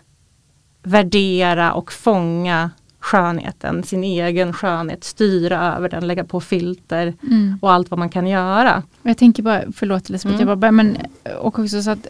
[0.84, 7.58] värdera och fånga skönheten, sin egen skönhet, styra över den, lägga på filter mm.
[7.62, 8.84] och allt vad man kan göra.
[9.02, 10.50] Jag tänker bara, förlåt Elisabeth, mm.
[10.50, 10.98] jag bara, men
[11.40, 12.08] och också så att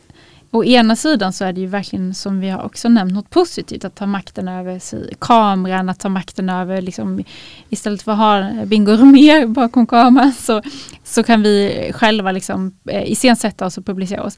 [0.53, 3.85] Å ena sidan så är det ju verkligen som vi har också nämnt något positivt
[3.85, 4.81] att ta makten över
[5.19, 7.23] kameran, att ta makten över liksom,
[7.69, 10.61] istället för att ha Bingo mer bakom kameran så,
[11.03, 14.37] så kan vi själva liksom eh, iscensätta oss och publicera oss.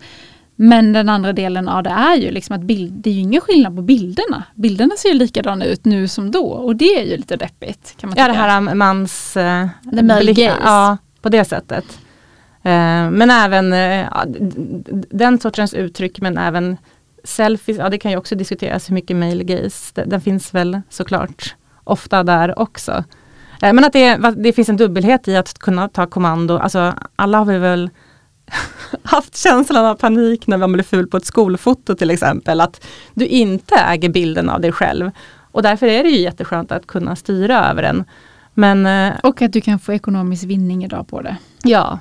[0.55, 3.41] Men den andra delen av det är ju liksom att bild, det är ju ingen
[3.41, 4.43] skillnad på bilderna.
[4.55, 7.95] Bilderna ser ju likadana ut nu som då och det är ju lite deppigt.
[7.97, 9.37] Kan man ja, det här mans...
[9.37, 10.57] Eh, The male gaze.
[10.63, 11.85] Ja, på det sättet.
[12.63, 14.07] Eh, men även eh,
[15.09, 16.77] den sortens uttryck men även
[17.23, 21.55] selfies, ja det kan ju också diskuteras hur mycket male gaze, den finns väl såklart
[21.83, 23.03] ofta där också.
[23.61, 27.37] Eh, men att det, det finns en dubbelhet i att kunna ta kommando, alltså alla
[27.37, 27.89] har vi väl
[29.03, 32.61] haft känslan av panik när man blir ful på ett skolfoto till exempel.
[32.61, 35.11] Att du inte äger bilden av dig själv.
[35.51, 38.03] Och därför är det ju jätteskönt att kunna styra över den.
[38.53, 41.37] Men, och att du kan få ekonomisk vinning idag på det.
[41.63, 41.99] Ja,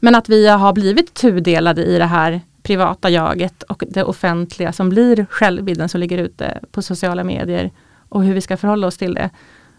[0.00, 4.88] men att vi har blivit tudelade i det här privata jaget och det offentliga som
[4.88, 7.70] blir självbilden som ligger ute på sociala medier
[8.08, 9.30] och hur vi ska förhålla oss till det.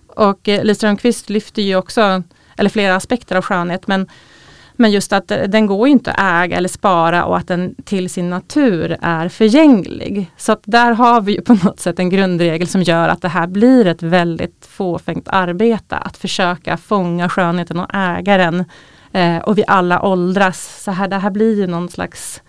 [0.08, 2.24] Och eh, Lis Strömquist lyfter ju också,
[2.58, 4.08] eller flera aspekter av skönhet, men,
[4.74, 8.10] men just att eh, den går inte att äga eller spara och att den till
[8.10, 10.32] sin natur är förgänglig.
[10.38, 13.28] Så att där har vi ju på något sätt en grundregel som gör att det
[13.28, 15.98] här blir ett väldigt fåfängt arbete.
[15.98, 18.66] Att försöka fånga skönheten och äga den
[19.12, 20.84] Eh, och vi alla åldras.
[20.84, 22.42] Så här, det här blir ju någon slags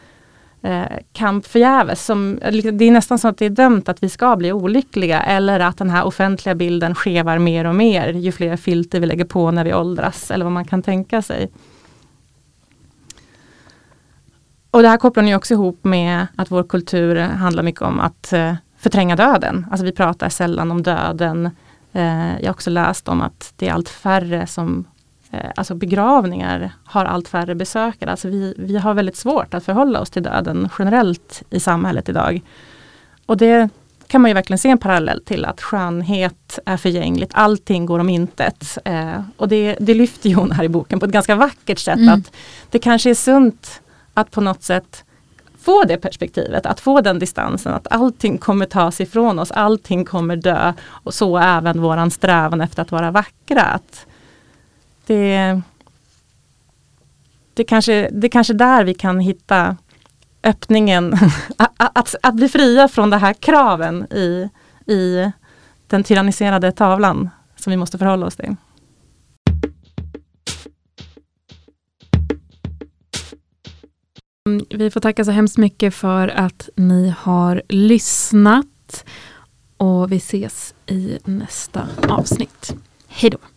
[0.63, 2.05] eh, kamp förgäves.
[2.05, 2.39] Som,
[2.73, 5.79] det är nästan så att det är dömt att vi ska bli olyckliga eller att
[5.79, 9.65] den här offentliga bilden skevar mer och mer ju fler filter vi lägger på när
[9.65, 11.51] vi åldras eller vad man kan tänka sig.
[14.71, 18.33] Och det här kopplar ni också ihop med att vår kultur handlar mycket om att
[18.33, 19.67] eh, förtränga döden.
[19.71, 21.51] Alltså vi pratar sällan om döden.
[21.93, 24.85] Eh, jag har också läst om att det är allt färre som
[25.57, 28.11] alltså begravningar har allt färre besökare.
[28.11, 32.43] Alltså vi, vi har väldigt svårt att förhålla oss till döden generellt i samhället idag.
[33.27, 33.69] Och det
[34.07, 37.31] kan man ju verkligen se en parallell till att skönhet är förgängligt.
[37.35, 38.79] Allting går om intet.
[38.85, 41.99] Eh, och det, det lyfter hon här i boken på ett ganska vackert sätt.
[41.99, 42.15] Mm.
[42.15, 42.33] att
[42.71, 43.83] Det kanske är sunt
[44.15, 45.05] att på något sätt
[45.61, 50.37] få det perspektivet, att få den distansen, att allting kommer tas ifrån oss, allting kommer
[50.37, 50.73] dö.
[50.89, 53.63] Och så även våran strävan efter att vara vackra.
[53.63, 54.07] Att
[55.11, 55.61] det,
[57.55, 59.77] det, kanske, det är kanske där vi kan hitta
[60.43, 61.13] öppningen.
[61.57, 64.49] att, att, att, bli fria från de här kraven i,
[64.87, 65.33] i
[65.87, 68.57] den tyranniserade tavlan som vi måste förhålla oss till.
[74.47, 79.05] Mm, vi får tacka så hemskt mycket för att ni har lyssnat
[79.77, 82.75] och vi ses i nästa avsnitt.
[83.09, 83.50] Hej då!